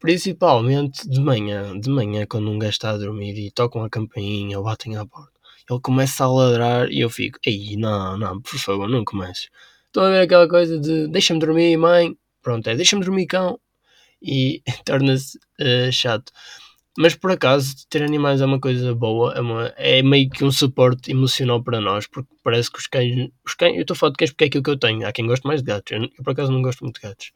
Principalmente 0.04 1.08
de 1.08 1.18
manhã, 1.18 1.80
de 1.80 1.88
manhã, 1.88 2.26
quando 2.26 2.50
um 2.50 2.58
gajo 2.58 2.72
está 2.72 2.90
a 2.90 2.98
dormir 2.98 3.38
e 3.38 3.50
tocam 3.50 3.82
a 3.82 3.88
campainha 3.88 4.60
batem 4.60 4.98
à 4.98 5.06
porta, 5.06 5.32
ele 5.70 5.80
começa 5.80 6.24
a 6.24 6.30
ladrar 6.30 6.90
e 6.92 7.00
eu 7.00 7.08
fico, 7.08 7.38
ei, 7.42 7.74
não, 7.78 8.18
não, 8.18 8.38
por 8.38 8.58
favor, 8.58 8.86
não 8.86 9.02
comeces. 9.02 9.48
Estou 9.86 10.02
a 10.02 10.10
ver 10.10 10.20
aquela 10.20 10.46
coisa 10.46 10.78
de 10.78 11.08
deixa-me 11.08 11.40
dormir, 11.40 11.78
mãe. 11.78 12.14
Pronto, 12.42 12.68
é 12.68 12.76
deixa-me 12.76 13.02
dormir, 13.02 13.24
cão. 13.24 13.58
E 14.20 14.62
torna-se 14.84 15.38
uh, 15.58 15.90
chato. 15.90 16.30
Mas 16.98 17.14
por 17.14 17.30
acaso, 17.30 17.74
ter 17.88 18.02
animais 18.02 18.42
é 18.42 18.44
uma 18.44 18.60
coisa 18.60 18.94
boa, 18.94 19.32
é, 19.32 19.40
uma, 19.40 19.72
é 19.78 20.02
meio 20.02 20.28
que 20.28 20.44
um 20.44 20.52
suporte 20.52 21.10
emocional 21.12 21.64
para 21.64 21.80
nós, 21.80 22.06
porque 22.06 22.28
parece 22.42 22.70
que 22.70 22.78
os 22.78 22.86
cães. 22.86 23.30
Os 23.42 23.54
cães 23.54 23.74
eu 23.76 23.80
estou 23.80 23.94
a 23.94 23.96
falar 23.96 24.10
de 24.12 24.18
cães 24.18 24.30
porque 24.32 24.44
é 24.44 24.46
aquilo 24.48 24.64
que 24.64 24.70
eu 24.70 24.78
tenho. 24.78 25.08
Há 25.08 25.12
quem 25.12 25.26
goste 25.26 25.46
mais 25.46 25.62
de 25.62 25.66
gatos. 25.66 25.92
Eu, 25.92 26.02
eu 26.02 26.22
por 26.22 26.32
acaso 26.32 26.52
não 26.52 26.60
gosto 26.60 26.84
muito 26.84 27.00
de 27.00 27.08
gatos. 27.08 27.32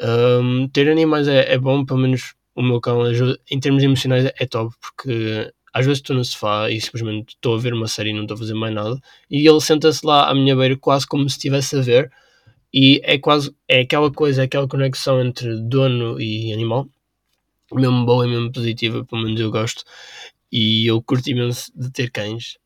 Um, 0.00 0.68
ter 0.68 0.88
animais 0.90 1.28
é, 1.28 1.52
é, 1.52 1.58
bom, 1.58 1.84
pelo 1.84 2.00
menos 2.00 2.34
o 2.54 2.62
meu 2.62 2.80
cão 2.80 3.02
ajuda. 3.02 3.38
Em 3.50 3.58
termos 3.60 3.82
emocionais 3.82 4.26
é, 4.26 4.46
top, 4.46 4.74
porque 4.80 5.52
às 5.72 5.84
vezes 5.86 5.98
estou 5.98 6.16
no 6.16 6.24
sofá 6.24 6.70
e 6.70 6.80
simplesmente 6.80 7.34
estou 7.34 7.54
a 7.54 7.58
ver 7.58 7.72
uma 7.74 7.88
série 7.88 8.10
e 8.10 8.12
não 8.12 8.22
estou 8.22 8.34
a 8.34 8.38
fazer 8.38 8.54
mais 8.54 8.74
nada, 8.74 8.98
e 9.30 9.48
ele 9.48 9.60
senta-se 9.60 10.04
lá 10.04 10.28
à 10.28 10.34
minha 10.34 10.56
beira 10.56 10.76
quase 10.76 11.06
como 11.06 11.28
se 11.28 11.36
estivesse 11.36 11.76
a 11.76 11.80
ver, 11.80 12.10
e 12.72 13.00
é 13.04 13.18
quase 13.18 13.54
é 13.68 13.80
aquela 13.80 14.10
coisa, 14.12 14.42
é 14.42 14.44
aquela 14.46 14.68
conexão 14.68 15.20
entre 15.22 15.56
dono 15.68 16.20
e 16.20 16.52
animal 16.52 16.88
mesmo 17.74 18.04
boa 18.04 18.26
e 18.26 18.30
mesmo 18.30 18.52
positiva, 18.52 19.04
pelo 19.04 19.22
menos 19.22 19.40
eu 19.40 19.50
gosto. 19.50 19.84
E 20.50 20.86
eu 20.86 21.02
curto 21.02 21.28
imenso 21.28 21.70
de 21.74 21.90
ter 21.90 22.10
cães. 22.10 22.58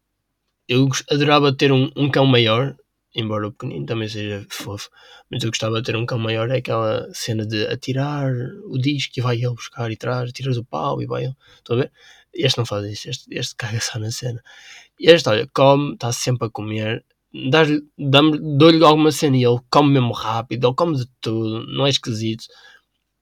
Eu 0.69 0.89
adorava 1.11 1.55
ter 1.55 1.73
um, 1.73 1.91
um 1.97 2.11
cão 2.11 2.27
maior, 2.27 2.77
embora 3.15 3.49
o 3.49 3.53
pequenino 3.53 3.87
também 3.87 4.09
seja 4.09 4.47
fofo, 4.49 4.91
mas 5.31 5.43
eu 5.43 5.51
gostava 5.51 5.81
de 5.81 5.87
ter 5.87 5.97
um 5.97 6.07
cão 6.07 6.19
maior. 6.19 6.51
É 6.51 6.59
aquela 6.59 7.09
cena 7.15 7.47
de 7.47 7.67
atirar 7.67 8.33
o 8.67 8.79
disco 8.79 9.13
e 9.17 9.21
vai 9.23 9.37
ele 9.37 9.55
buscar 9.55 9.91
e 9.91 9.97
traz, 9.97 10.33
tiras 10.33 10.57
o 10.57 10.65
pau 10.65 11.03
e 11.03 11.07
vai 11.07 11.25
ele. 11.25 11.37
Estão 11.57 11.77
a 11.77 11.81
ver? 11.81 11.93
Este 12.35 12.59
não 12.59 12.67
faz 12.67 12.85
isso, 12.87 13.11
este, 13.11 13.27
este 13.31 13.55
caga 13.57 13.81
só 13.81 13.99
na 13.99 14.11
cena. 14.11 14.43
Este, 14.99 15.29
olha, 15.29 15.49
come, 15.53 15.95
está 15.95 16.13
sempre 16.13 16.47
a 16.47 16.51
comer, 16.51 17.05
dou-lhe 17.33 18.85
alguma 18.85 19.11
cena 19.13 19.37
e 19.37 19.45
ele 19.45 19.59
come 19.71 19.93
mesmo 19.93 20.13
rápido, 20.13 20.67
ele 20.67 20.75
come 20.75 20.97
de 20.97 21.07
tudo, 21.21 21.67
não 21.67 21.87
é 21.87 21.91
esquisito, 21.91 22.45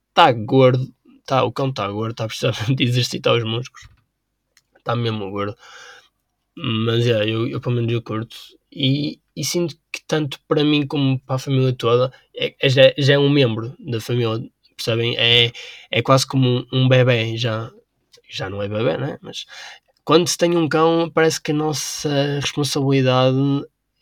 está 0.09 0.31
gordo, 0.31 0.93
Tá, 1.31 1.43
o 1.43 1.51
cão 1.53 1.69
está 1.69 1.89
gordo, 1.89 2.11
está 2.11 2.25
a 2.25 2.27
precisar 2.27 2.51
de 2.75 2.83
exercitar 2.83 3.33
os 3.35 3.43
músculos. 3.45 3.87
Está 4.77 4.95
mesmo 4.95 5.31
gordo. 5.31 5.55
Mas 6.55 7.07
é, 7.07 7.23
eu, 7.29 7.47
eu 7.47 7.61
pelo 7.61 7.75
menos 7.75 7.91
eu 7.91 8.01
curto. 8.01 8.35
E, 8.71 9.19
e 9.35 9.43
sinto 9.43 9.75
que 9.91 10.01
tanto 10.07 10.39
para 10.47 10.63
mim 10.63 10.87
como 10.87 11.19
para 11.19 11.35
a 11.35 11.39
família 11.39 11.73
toda 11.73 12.11
é, 12.35 12.55
é 12.59 12.69
já, 12.69 12.93
já, 12.97 13.13
é 13.13 13.19
um 13.19 13.29
membro 13.29 13.75
da 13.79 13.99
família. 13.99 14.41
Percebem? 14.75 15.15
É, 15.17 15.51
é 15.91 16.01
quase 16.01 16.25
como 16.25 16.47
um, 16.47 16.65
um 16.73 16.87
bebê. 16.87 17.37
Já, 17.37 17.71
já 18.29 18.49
não 18.49 18.61
é 18.61 18.67
bebê, 18.67 18.97
né? 18.97 19.17
Mas 19.21 19.45
quando 20.03 20.27
se 20.27 20.37
tem 20.37 20.57
um 20.57 20.67
cão, 20.67 21.09
parece 21.13 21.41
que 21.41 21.51
a 21.51 21.55
nossa 21.55 22.09
responsabilidade 22.39 23.37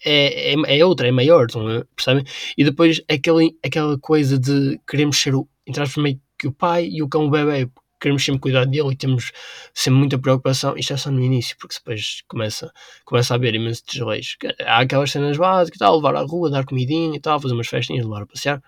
é, 0.06 0.54
é, 0.54 0.80
é 0.80 0.86
outra, 0.86 1.08
é 1.08 1.12
maior, 1.12 1.48
percebem? 1.96 2.24
E 2.58 2.64
depois 2.64 3.02
aquele, 3.10 3.58
aquela 3.64 3.98
coisa 4.00 4.40
de 4.40 4.80
queremos 4.88 5.18
ser 5.18 5.36
o, 5.36 5.48
entre 5.68 5.84
aspas, 5.84 6.02
meio 6.04 6.22
que 6.38 6.48
o 6.48 6.52
pai 6.54 6.88
e 6.88 7.04
o 7.04 7.10
cão 7.10 7.26
o 7.26 7.30
bebê 7.30 7.70
queremos 8.00 8.24
sempre 8.24 8.42
cuidar 8.42 8.66
dele 8.66 8.94
e 8.94 8.96
temos 8.96 9.32
sempre 9.74 10.00
muita 10.00 10.18
preocupação. 10.18 10.78
Isto 10.78 10.94
é 10.94 10.98
só 10.98 11.12
no 11.12 11.22
início, 11.22 11.56
porque 11.60 11.76
depois 11.76 12.24
começa, 12.28 12.72
começa 13.06 13.34
a 13.34 13.36
haver 13.36 13.56
imensos 13.56 13.84
desleixos. 13.84 14.38
Há 14.66 14.80
aquelas 14.80 15.12
cenas 15.12 15.38
básicas, 15.38 15.78
tal, 15.78 15.98
levar 15.98 16.16
à 16.16 16.22
rua, 16.22 16.50
dar 16.50 16.66
comidinha 16.66 17.16
e 17.16 17.20
tal, 17.20 17.40
fazer 17.40 17.54
umas 17.54 17.68
festinhas, 17.68 18.06
levar 18.06 18.24
a 18.24 18.26
passear. 18.26 18.64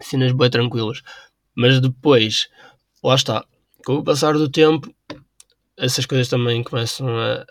Cenas 0.00 0.32
bem 0.32 0.50
tranquilas. 0.50 1.02
Mas 1.54 1.80
depois, 1.80 2.48
lá 3.02 3.14
está, 3.14 3.44
com 3.84 3.94
o 3.94 4.04
passar 4.04 4.34
do 4.34 4.48
tempo, 4.50 4.92
essas 5.76 6.06
coisas 6.06 6.28
também 6.28 6.62
começam 6.62 7.08
a. 7.08 7.46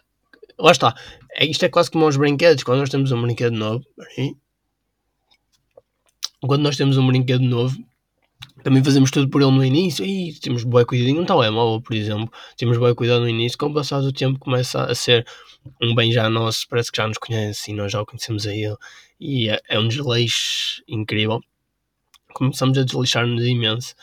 Lá 0.58 0.72
está. 0.72 0.96
É, 1.34 1.46
isto 1.46 1.66
é 1.66 1.70
quase 1.70 1.92
como 1.92 2.06
aos 2.06 2.18
brinquedos. 2.18 2.64
Quando 2.64 2.80
nós 2.80 2.90
temos 2.90 3.12
um 3.12 3.22
brinquedo 3.22 3.56
novo. 3.56 3.84
Quando 6.42 6.62
nós 6.62 6.78
temos 6.78 6.98
um 6.98 7.08
brinquedo 7.08 7.44
novo, 7.44 7.76
também 8.66 8.84
fazemos 8.84 9.12
tudo 9.12 9.30
por 9.30 9.44
ele 9.44 9.52
no 9.52 9.64
início 9.64 10.04
e 10.04 10.34
temos 10.34 10.64
bom 10.64 10.84
cuidadinho 10.84 11.22
um 11.22 11.26
telemóvel, 11.26 11.80
por 11.80 11.94
exemplo. 11.94 12.34
Temos 12.58 12.80
bom 12.80 12.96
cuidado 12.96 13.22
no 13.22 13.30
início, 13.30 13.60
com 13.60 13.68
o 13.68 13.74
passar 13.76 14.02
do 14.02 14.12
tempo 14.12 14.40
começa 14.40 14.86
a 14.86 14.96
ser 14.96 15.24
um 15.80 15.94
bem 15.94 16.12
já 16.12 16.28
nosso, 16.32 16.68
parece 16.68 16.92
que 16.92 16.98
já 16.98 17.08
nos 17.08 17.20
conhece 17.20 17.70
e 17.70 17.76
nós 17.76 17.92
já 17.92 18.02
o 18.02 18.06
conhecemos 18.08 18.48
a 18.48 18.56
ele. 18.56 18.76
E 19.20 19.50
é, 19.52 19.62
é 19.70 19.80
um 19.80 19.88
desleixo 19.88 20.82
incrível. 20.88 21.42
Começamos 22.34 22.76
a 22.80 22.84
desleixar-nos 22.84 23.46
imenso. 23.46 23.94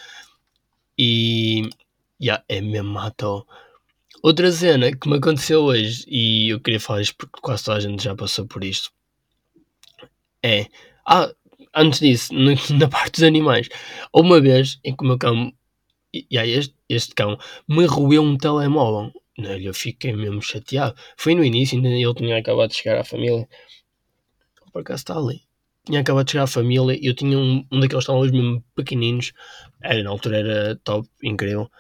E 0.97 1.69
yeah, 2.23 2.45
é 2.49 2.61
mesmo 2.61 2.91
matou. 2.93 3.45
Outra 4.23 4.53
cena 4.53 4.97
que 4.97 5.09
me 5.09 5.17
aconteceu 5.17 5.65
hoje, 5.65 6.05
e 6.07 6.51
eu 6.51 6.61
queria 6.61 6.79
falar 6.79 7.01
isto 7.01 7.17
porque 7.17 7.41
quase 7.41 7.65
toda 7.65 7.79
a 7.79 7.81
gente 7.81 8.05
já 8.05 8.15
passou 8.15 8.47
por 8.47 8.63
isto, 8.63 8.93
é. 10.41 10.69
Ah, 11.05 11.33
antes 11.75 12.01
disso, 12.01 12.35
no, 12.35 12.53
na 12.79 12.89
parte 12.89 13.13
dos 13.13 13.23
animais, 13.23 13.69
uma 14.15 14.41
vez 14.41 14.79
em 14.85 14.95
que 14.95 15.05
o 15.05 15.07
meu 15.07 15.19
cão, 15.19 15.53
e, 16.13 16.27
e 16.31 16.39
este, 16.39 16.75
este 16.89 17.15
cão, 17.15 17.39
me 17.69 17.87
roeu 17.87 18.23
um 18.23 18.37
telemóvel. 18.37 19.13
Eu 19.39 19.73
fiquei 19.75 20.13
mesmo 20.13 20.43
chateado. 20.43 20.95
Foi 21.17 21.35
no 21.35 21.45
início, 21.45 21.77
ainda 21.77 21.89
ele 21.89 22.15
tinha 22.15 22.39
acabado 22.39 22.71
de 22.71 22.77
chegar 22.77 22.99
à 22.99 23.05
família. 23.05 23.49
Por 24.73 24.81
acaso 24.83 25.01
está 25.01 25.17
ali. 25.17 25.43
Tinha 25.87 26.01
acabado 26.01 26.27
de 26.27 26.33
chegar 26.33 26.45
à 26.45 26.47
família 26.47 26.99
e 27.01 27.07
eu 27.07 27.15
tinha 27.15 27.39
um, 27.39 27.67
um 27.73 27.81
daqueles 27.81 28.05
telemóveis 28.05 28.33
mesmo 28.33 28.65
pequeninos. 28.75 29.33
Era, 29.83 30.03
na 30.03 30.11
altura 30.11 30.39
era 30.39 30.77
top, 30.85 31.09
incrível. 31.23 31.71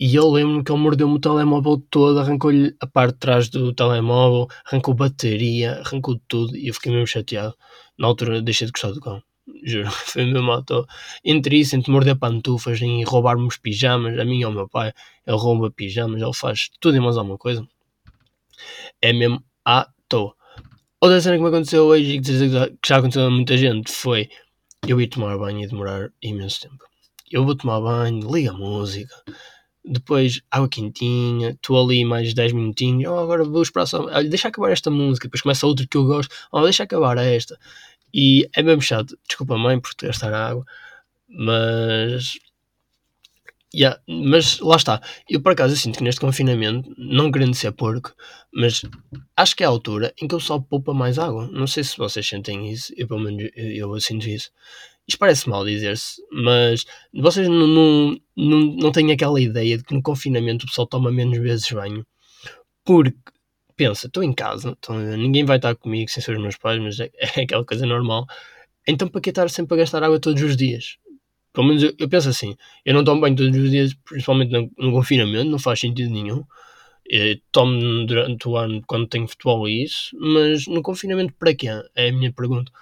E 0.00 0.16
eu 0.16 0.28
lembro-me 0.28 0.64
que 0.64 0.72
ele 0.72 0.80
mordeu-me 0.80 1.14
o 1.14 1.20
telemóvel 1.20 1.78
todo, 1.88 2.18
arrancou-lhe 2.18 2.74
a 2.80 2.86
parte 2.88 3.14
de 3.14 3.20
trás 3.20 3.48
do 3.48 3.72
telemóvel, 3.72 4.48
arrancou 4.66 4.94
bateria, 4.94 5.80
arrancou 5.80 6.20
tudo 6.26 6.56
e 6.56 6.66
eu 6.68 6.74
fiquei 6.74 6.90
mesmo 6.90 7.06
chateado. 7.06 7.54
Na 7.96 8.08
altura 8.08 8.42
deixei 8.42 8.66
de 8.66 8.72
gostar 8.72 8.90
do 8.90 9.00
cão. 9.00 9.22
Juro, 9.64 9.90
foi 9.90 10.24
mesmo 10.24 10.50
auto. 10.50 10.86
Entre 11.24 11.58
isso, 11.58 11.76
entre 11.76 11.90
morder 11.90 12.16
pantufas 12.16 12.80
e 12.80 13.02
roubar-me 13.04 13.46
os 13.46 13.56
pijamas, 13.56 14.18
a 14.18 14.24
mim 14.24 14.40
e 14.40 14.44
ao 14.44 14.52
meu 14.52 14.68
pai, 14.68 14.92
ele 15.26 15.36
rouba 15.36 15.70
pijamas, 15.70 16.22
ele 16.22 16.34
faz 16.34 16.70
tudo 16.80 16.96
e 16.96 17.00
mais 17.00 17.16
alguma 17.16 17.38
coisa. 17.38 17.66
É 19.00 19.12
mesmo 19.12 19.42
à 19.64 19.88
toa. 20.08 20.34
Outra 21.00 21.20
cena 21.20 21.36
que 21.36 21.42
me 21.42 21.48
aconteceu 21.48 21.84
hoje 21.86 22.12
e 22.12 22.20
que 22.20 22.32
já 22.86 22.98
aconteceu 22.98 23.26
a 23.26 23.30
muita 23.30 23.56
gente 23.56 23.90
foi 23.90 24.28
eu 24.86 25.00
ir 25.00 25.08
tomar 25.08 25.36
banho 25.36 25.60
e 25.60 25.66
demorar 25.66 26.10
imenso 26.22 26.60
tempo. 26.60 26.84
Eu 27.30 27.44
vou 27.44 27.56
tomar 27.56 27.80
banho, 27.80 28.32
liga 28.32 28.50
a 28.50 28.54
música, 28.54 29.14
depois 29.84 30.40
água 30.50 30.68
quentinha, 30.68 31.50
estou 31.50 31.82
ali 31.82 32.04
mais 32.04 32.32
10 32.34 32.52
minutinhos, 32.52 33.10
oh, 33.10 33.18
agora 33.18 33.44
vou 33.44 33.62
esperar 33.62 33.86
só, 33.86 34.06
deixa 34.22 34.48
acabar 34.48 34.70
esta 34.70 34.90
música, 34.90 35.26
depois 35.26 35.40
começa 35.40 35.66
outra 35.66 35.86
que 35.88 35.96
eu 35.96 36.04
gosto, 36.04 36.32
oh, 36.52 36.62
deixa 36.62 36.84
acabar 36.84 37.16
esta. 37.18 37.58
E 38.14 38.48
é 38.54 38.62
mesmo 38.62 38.82
chato. 38.82 39.18
Desculpa, 39.26 39.56
mãe, 39.56 39.80
por 39.80 39.94
te 39.94 40.06
gastar 40.06 40.32
água. 40.34 40.64
Mas. 41.28 42.38
Yeah, 43.74 43.98
mas 44.06 44.58
lá 44.60 44.76
está. 44.76 45.00
Eu 45.28 45.40
por 45.40 45.52
acaso 45.52 45.72
eu 45.72 45.78
sinto 45.78 45.96
que 45.96 46.04
neste 46.04 46.20
confinamento, 46.20 46.94
não 46.98 47.32
querendo 47.32 47.54
ser 47.54 47.72
porco, 47.72 48.14
mas 48.52 48.82
acho 49.34 49.56
que 49.56 49.62
é 49.64 49.66
a 49.66 49.70
altura 49.70 50.12
em 50.20 50.28
que 50.28 50.34
eu 50.34 50.40
só 50.40 50.58
poupa 50.58 50.92
mais 50.92 51.18
água. 51.18 51.48
Não 51.50 51.66
sei 51.66 51.82
se 51.82 51.96
vocês 51.96 52.28
sentem 52.28 52.70
isso, 52.70 52.92
eu 52.98 53.08
pelo 53.08 53.20
menos 53.20 53.50
eu, 53.56 53.94
eu 53.94 54.00
sinto 54.00 54.28
isso. 54.28 54.50
isto 55.08 55.18
parece 55.18 55.48
mal 55.48 55.64
dizer-se, 55.64 56.22
mas 56.30 56.84
vocês 57.14 57.48
não, 57.48 57.66
não, 57.66 58.20
não, 58.36 58.60
não 58.76 58.92
têm 58.92 59.10
aquela 59.10 59.40
ideia 59.40 59.78
de 59.78 59.84
que 59.84 59.94
no 59.94 60.02
confinamento 60.02 60.64
o 60.64 60.68
pessoal 60.68 60.86
toma 60.86 61.10
menos 61.10 61.38
vezes 61.38 61.70
banho. 61.72 62.06
Porque, 62.84 63.16
pensa, 63.76 64.06
estou 64.06 64.22
em 64.22 64.32
casa, 64.32 64.76
então 64.78 64.98
ninguém 65.16 65.44
vai 65.44 65.56
estar 65.56 65.74
comigo 65.74 66.10
sem 66.10 66.22
ser 66.22 66.36
os 66.36 66.42
meus 66.42 66.56
pais, 66.56 66.80
mas 66.80 67.00
é, 67.00 67.10
é 67.36 67.42
aquela 67.42 67.64
coisa 67.64 67.86
normal. 67.86 68.26
Então 68.86 69.08
para 69.08 69.20
que 69.20 69.30
estar 69.30 69.48
sempre 69.50 69.74
a 69.74 69.78
gastar 69.78 70.02
água 70.02 70.20
todos 70.20 70.42
os 70.42 70.56
dias? 70.56 70.98
Pelo 71.52 71.66
menos 71.68 71.82
eu, 71.82 71.94
eu 71.98 72.08
penso 72.08 72.28
assim, 72.28 72.56
eu 72.84 72.94
não 72.94 73.04
tomo 73.04 73.20
banho 73.20 73.36
todos 73.36 73.56
os 73.56 73.70
dias, 73.70 73.94
principalmente 74.04 74.52
no, 74.52 74.70
no 74.78 74.92
confinamento, 74.92 75.50
não 75.50 75.58
faz 75.58 75.80
sentido 75.80 76.10
nenhum. 76.10 76.44
Eu 77.06 77.38
tomo 77.50 78.06
durante 78.06 78.48
o 78.48 78.56
ano 78.56 78.82
quando 78.86 79.08
tenho 79.08 79.28
futebol 79.28 79.68
e 79.68 79.84
isso, 79.84 80.16
mas 80.18 80.66
no 80.66 80.82
confinamento 80.82 81.34
para 81.34 81.54
quê? 81.54 81.68
É 81.94 82.08
a 82.08 82.12
minha 82.12 82.32
pergunta. 82.32 82.72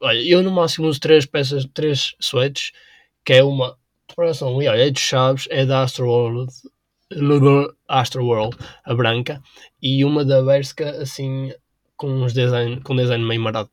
Olha, 0.00 0.20
eu 0.22 0.42
no 0.42 0.50
máximo 0.50 0.88
uso 0.88 1.00
três 1.00 1.26
peças, 1.26 1.66
três 1.74 2.14
sweats, 2.20 2.72
que 3.24 3.34
é 3.34 3.44
uma 3.44 3.76
olha, 4.16 4.86
é 4.86 4.90
de 4.90 5.00
Chaves, 5.00 5.46
é 5.50 5.66
da 5.66 5.82
Astroworld, 5.82 6.50
Astroworld, 7.88 8.56
a 8.84 8.94
branca, 8.94 9.42
e 9.80 10.04
uma 10.04 10.24
da 10.24 10.42
Berska, 10.42 10.90
assim, 11.02 11.52
com 11.96 12.10
uns 12.10 12.32
design, 12.32 12.80
com 12.82 12.94
design 12.94 13.24
meio 13.24 13.40
marado. 13.40 13.70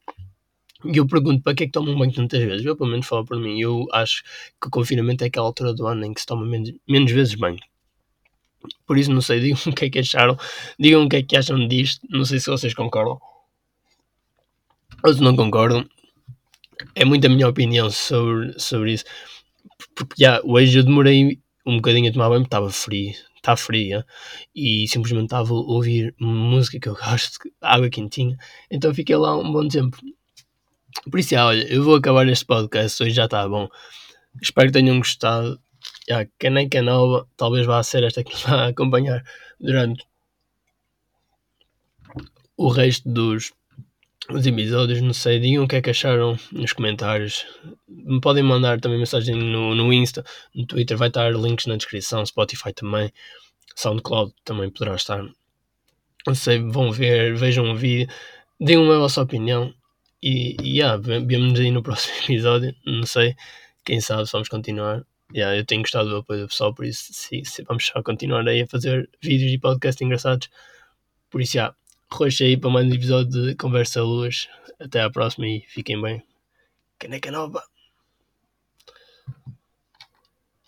E 0.86 0.98
eu 0.98 1.08
pergunto 1.08 1.42
para 1.42 1.56
que 1.56 1.64
é 1.64 1.66
que 1.66 1.72
tomam 1.72 1.98
banho 1.98 2.14
tantas 2.14 2.42
vezes? 2.42 2.66
Eu 2.66 2.76
pelo 2.76 2.90
menos 2.90 3.08
falo 3.08 3.26
por 3.26 3.40
mim, 3.40 3.60
eu 3.60 3.88
acho 3.92 4.24
que 4.62 4.68
o 4.68 4.72
confinamento 4.72 5.24
é 5.24 5.28
aquela 5.28 5.48
altura 5.48 5.74
do 5.74 5.88
ano 5.88 6.06
em 6.06 6.14
que 6.14 6.22
se 6.22 6.28
toma 6.28 6.46
menos, 6.46 6.72
menos 6.88 7.12
vezes 7.12 7.36
banho. 7.36 7.60
Por 8.86 8.98
isso 8.98 9.12
não 9.12 9.22
sei, 9.22 9.40
digam 9.42 9.60
o 9.68 9.76
que 9.76 9.86
é 9.86 9.90
que 9.90 10.00
acharam, 10.00 10.38
digam 10.80 11.04
o 11.04 11.10
que 11.10 11.18
é 11.18 11.24
que 11.24 11.36
acham 11.38 11.68
disto, 11.68 12.06
não 12.10 12.26
sei 12.26 12.40
se 12.40 12.50
vocês 12.50 12.74
concordam. 12.74 13.20
Ou 15.04 15.14
se 15.14 15.22
não 15.22 15.36
concordam, 15.36 15.88
é 16.96 17.06
muito 17.06 17.26
a 17.26 17.30
minha 17.30 17.48
opinião 17.48 17.90
sobre, 17.90 18.60
sobre 18.60 18.94
isso. 18.94 19.06
Porque 19.96 20.24
já, 20.24 20.42
hoje 20.44 20.80
eu 20.80 20.84
demorei 20.84 21.40
um 21.66 21.78
bocadinho 21.78 22.10
a 22.10 22.14
tomar 22.14 22.30
banho, 22.30 22.44
estava 22.44 22.70
frio, 22.70 23.14
está 23.36 23.56
fria, 23.56 24.06
e 24.56 24.88
simplesmente 24.88 25.26
estava 25.26 25.54
a 25.54 25.58
ouvir 25.58 26.14
música 26.20 26.80
que 26.80 26.90
eu 26.90 26.96
gosto, 27.00 27.40
água 27.62 27.90
quentinha, 27.90 28.38
então 28.70 28.94
fiquei 28.94 29.16
lá 29.16 29.38
um 29.38 29.52
bom 29.52 29.68
tempo. 29.68 29.98
Por 31.10 31.20
isso, 31.20 31.32
já, 31.32 31.46
olha, 31.46 31.64
eu 31.72 31.84
vou 31.84 31.96
acabar 31.96 32.28
este 32.28 32.46
podcast, 32.46 33.04
hoje 33.04 33.14
já 33.14 33.26
está 33.26 33.48
bom. 33.48 33.68
Espero 34.42 34.68
que 34.68 34.74
tenham 34.74 34.98
gostado. 34.98 35.60
Já, 36.08 36.26
caneca 36.40 36.82
nova, 36.82 37.28
talvez 37.36 37.66
vá 37.66 37.82
ser 37.84 38.04
esta 38.04 38.24
que 38.24 38.36
vai 38.48 38.70
acompanhar 38.70 39.24
durante 39.60 40.06
o 42.58 42.70
resto 42.70 43.10
dos 43.10 43.52
os 44.30 44.46
episódios, 44.46 45.02
não 45.02 45.14
sei, 45.14 45.40
digam 45.40 45.64
o 45.64 45.68
que 45.68 45.76
é 45.76 45.82
que 45.82 45.90
acharam 45.90 46.38
nos 46.52 46.74
comentários. 46.74 47.46
Me 47.88 48.20
podem 48.20 48.44
mandar 48.44 48.80
também 48.80 48.98
mensagem 48.98 49.36
no, 49.36 49.76
no 49.76 49.94
Insta, 49.94 50.24
no 50.54 50.66
Twitter, 50.66 50.98
vai 50.98 51.10
estar 51.10 51.32
links 51.32 51.66
na 51.68 51.76
descrição, 51.76 52.26
Spotify 52.26 52.74
também, 52.74 53.12
SoundCloud 53.76 54.34
também 54.44 54.70
poderá 54.70 54.96
estar. 54.96 55.24
Não 56.26 56.34
sei, 56.34 56.60
vão 56.60 56.92
ver, 56.92 57.36
vejam 57.36 57.72
o 57.72 57.76
vídeo, 57.76 58.12
digam 58.60 58.92
a 58.92 58.98
vossa 58.98 59.22
opinião 59.22 59.74
e, 60.22 60.58
e 60.62 60.78
yeah, 60.80 60.98
vemos 60.98 61.60
aí 61.60 61.70
no 61.72 61.84
próximo 61.84 62.16
episódio. 62.24 62.76
Não 62.86 63.06
sei, 63.06 63.36
quem 63.86 64.02
sabe, 64.02 64.28
vamos 64.32 64.50
continuar. 64.50 65.06
Yeah, 65.34 65.58
eu 65.58 65.66
tenho 65.66 65.82
gostado 65.82 66.10
do 66.10 66.18
apoio 66.18 66.42
do 66.42 66.48
pessoal, 66.48 66.74
por 66.74 66.86
isso 66.86 67.08
sim, 67.12 67.44
sim, 67.44 67.64
vamos 67.64 67.92
continuar 68.04 68.48
aí 68.48 68.62
a 68.62 68.68
fazer 68.68 69.10
vídeos 69.22 69.52
e 69.52 69.58
podcasts 69.60 70.02
engraçados. 70.02 70.50
Por 71.30 71.42
isso, 71.42 71.58
yeah, 71.58 71.76
roxo 72.12 72.44
aí 72.44 72.58
para 72.58 72.70
mais 72.70 72.88
um 72.88 72.94
episódio 72.94 73.32
de 73.32 73.56
Conversa 73.56 74.02
Luz. 74.02 74.48
Até 74.80 75.02
à 75.02 75.10
próxima 75.10 75.48
e 75.48 75.62
fiquem 75.62 76.02
bem. 76.02 76.24
Caneca 77.00 77.32
nova! 77.32 77.64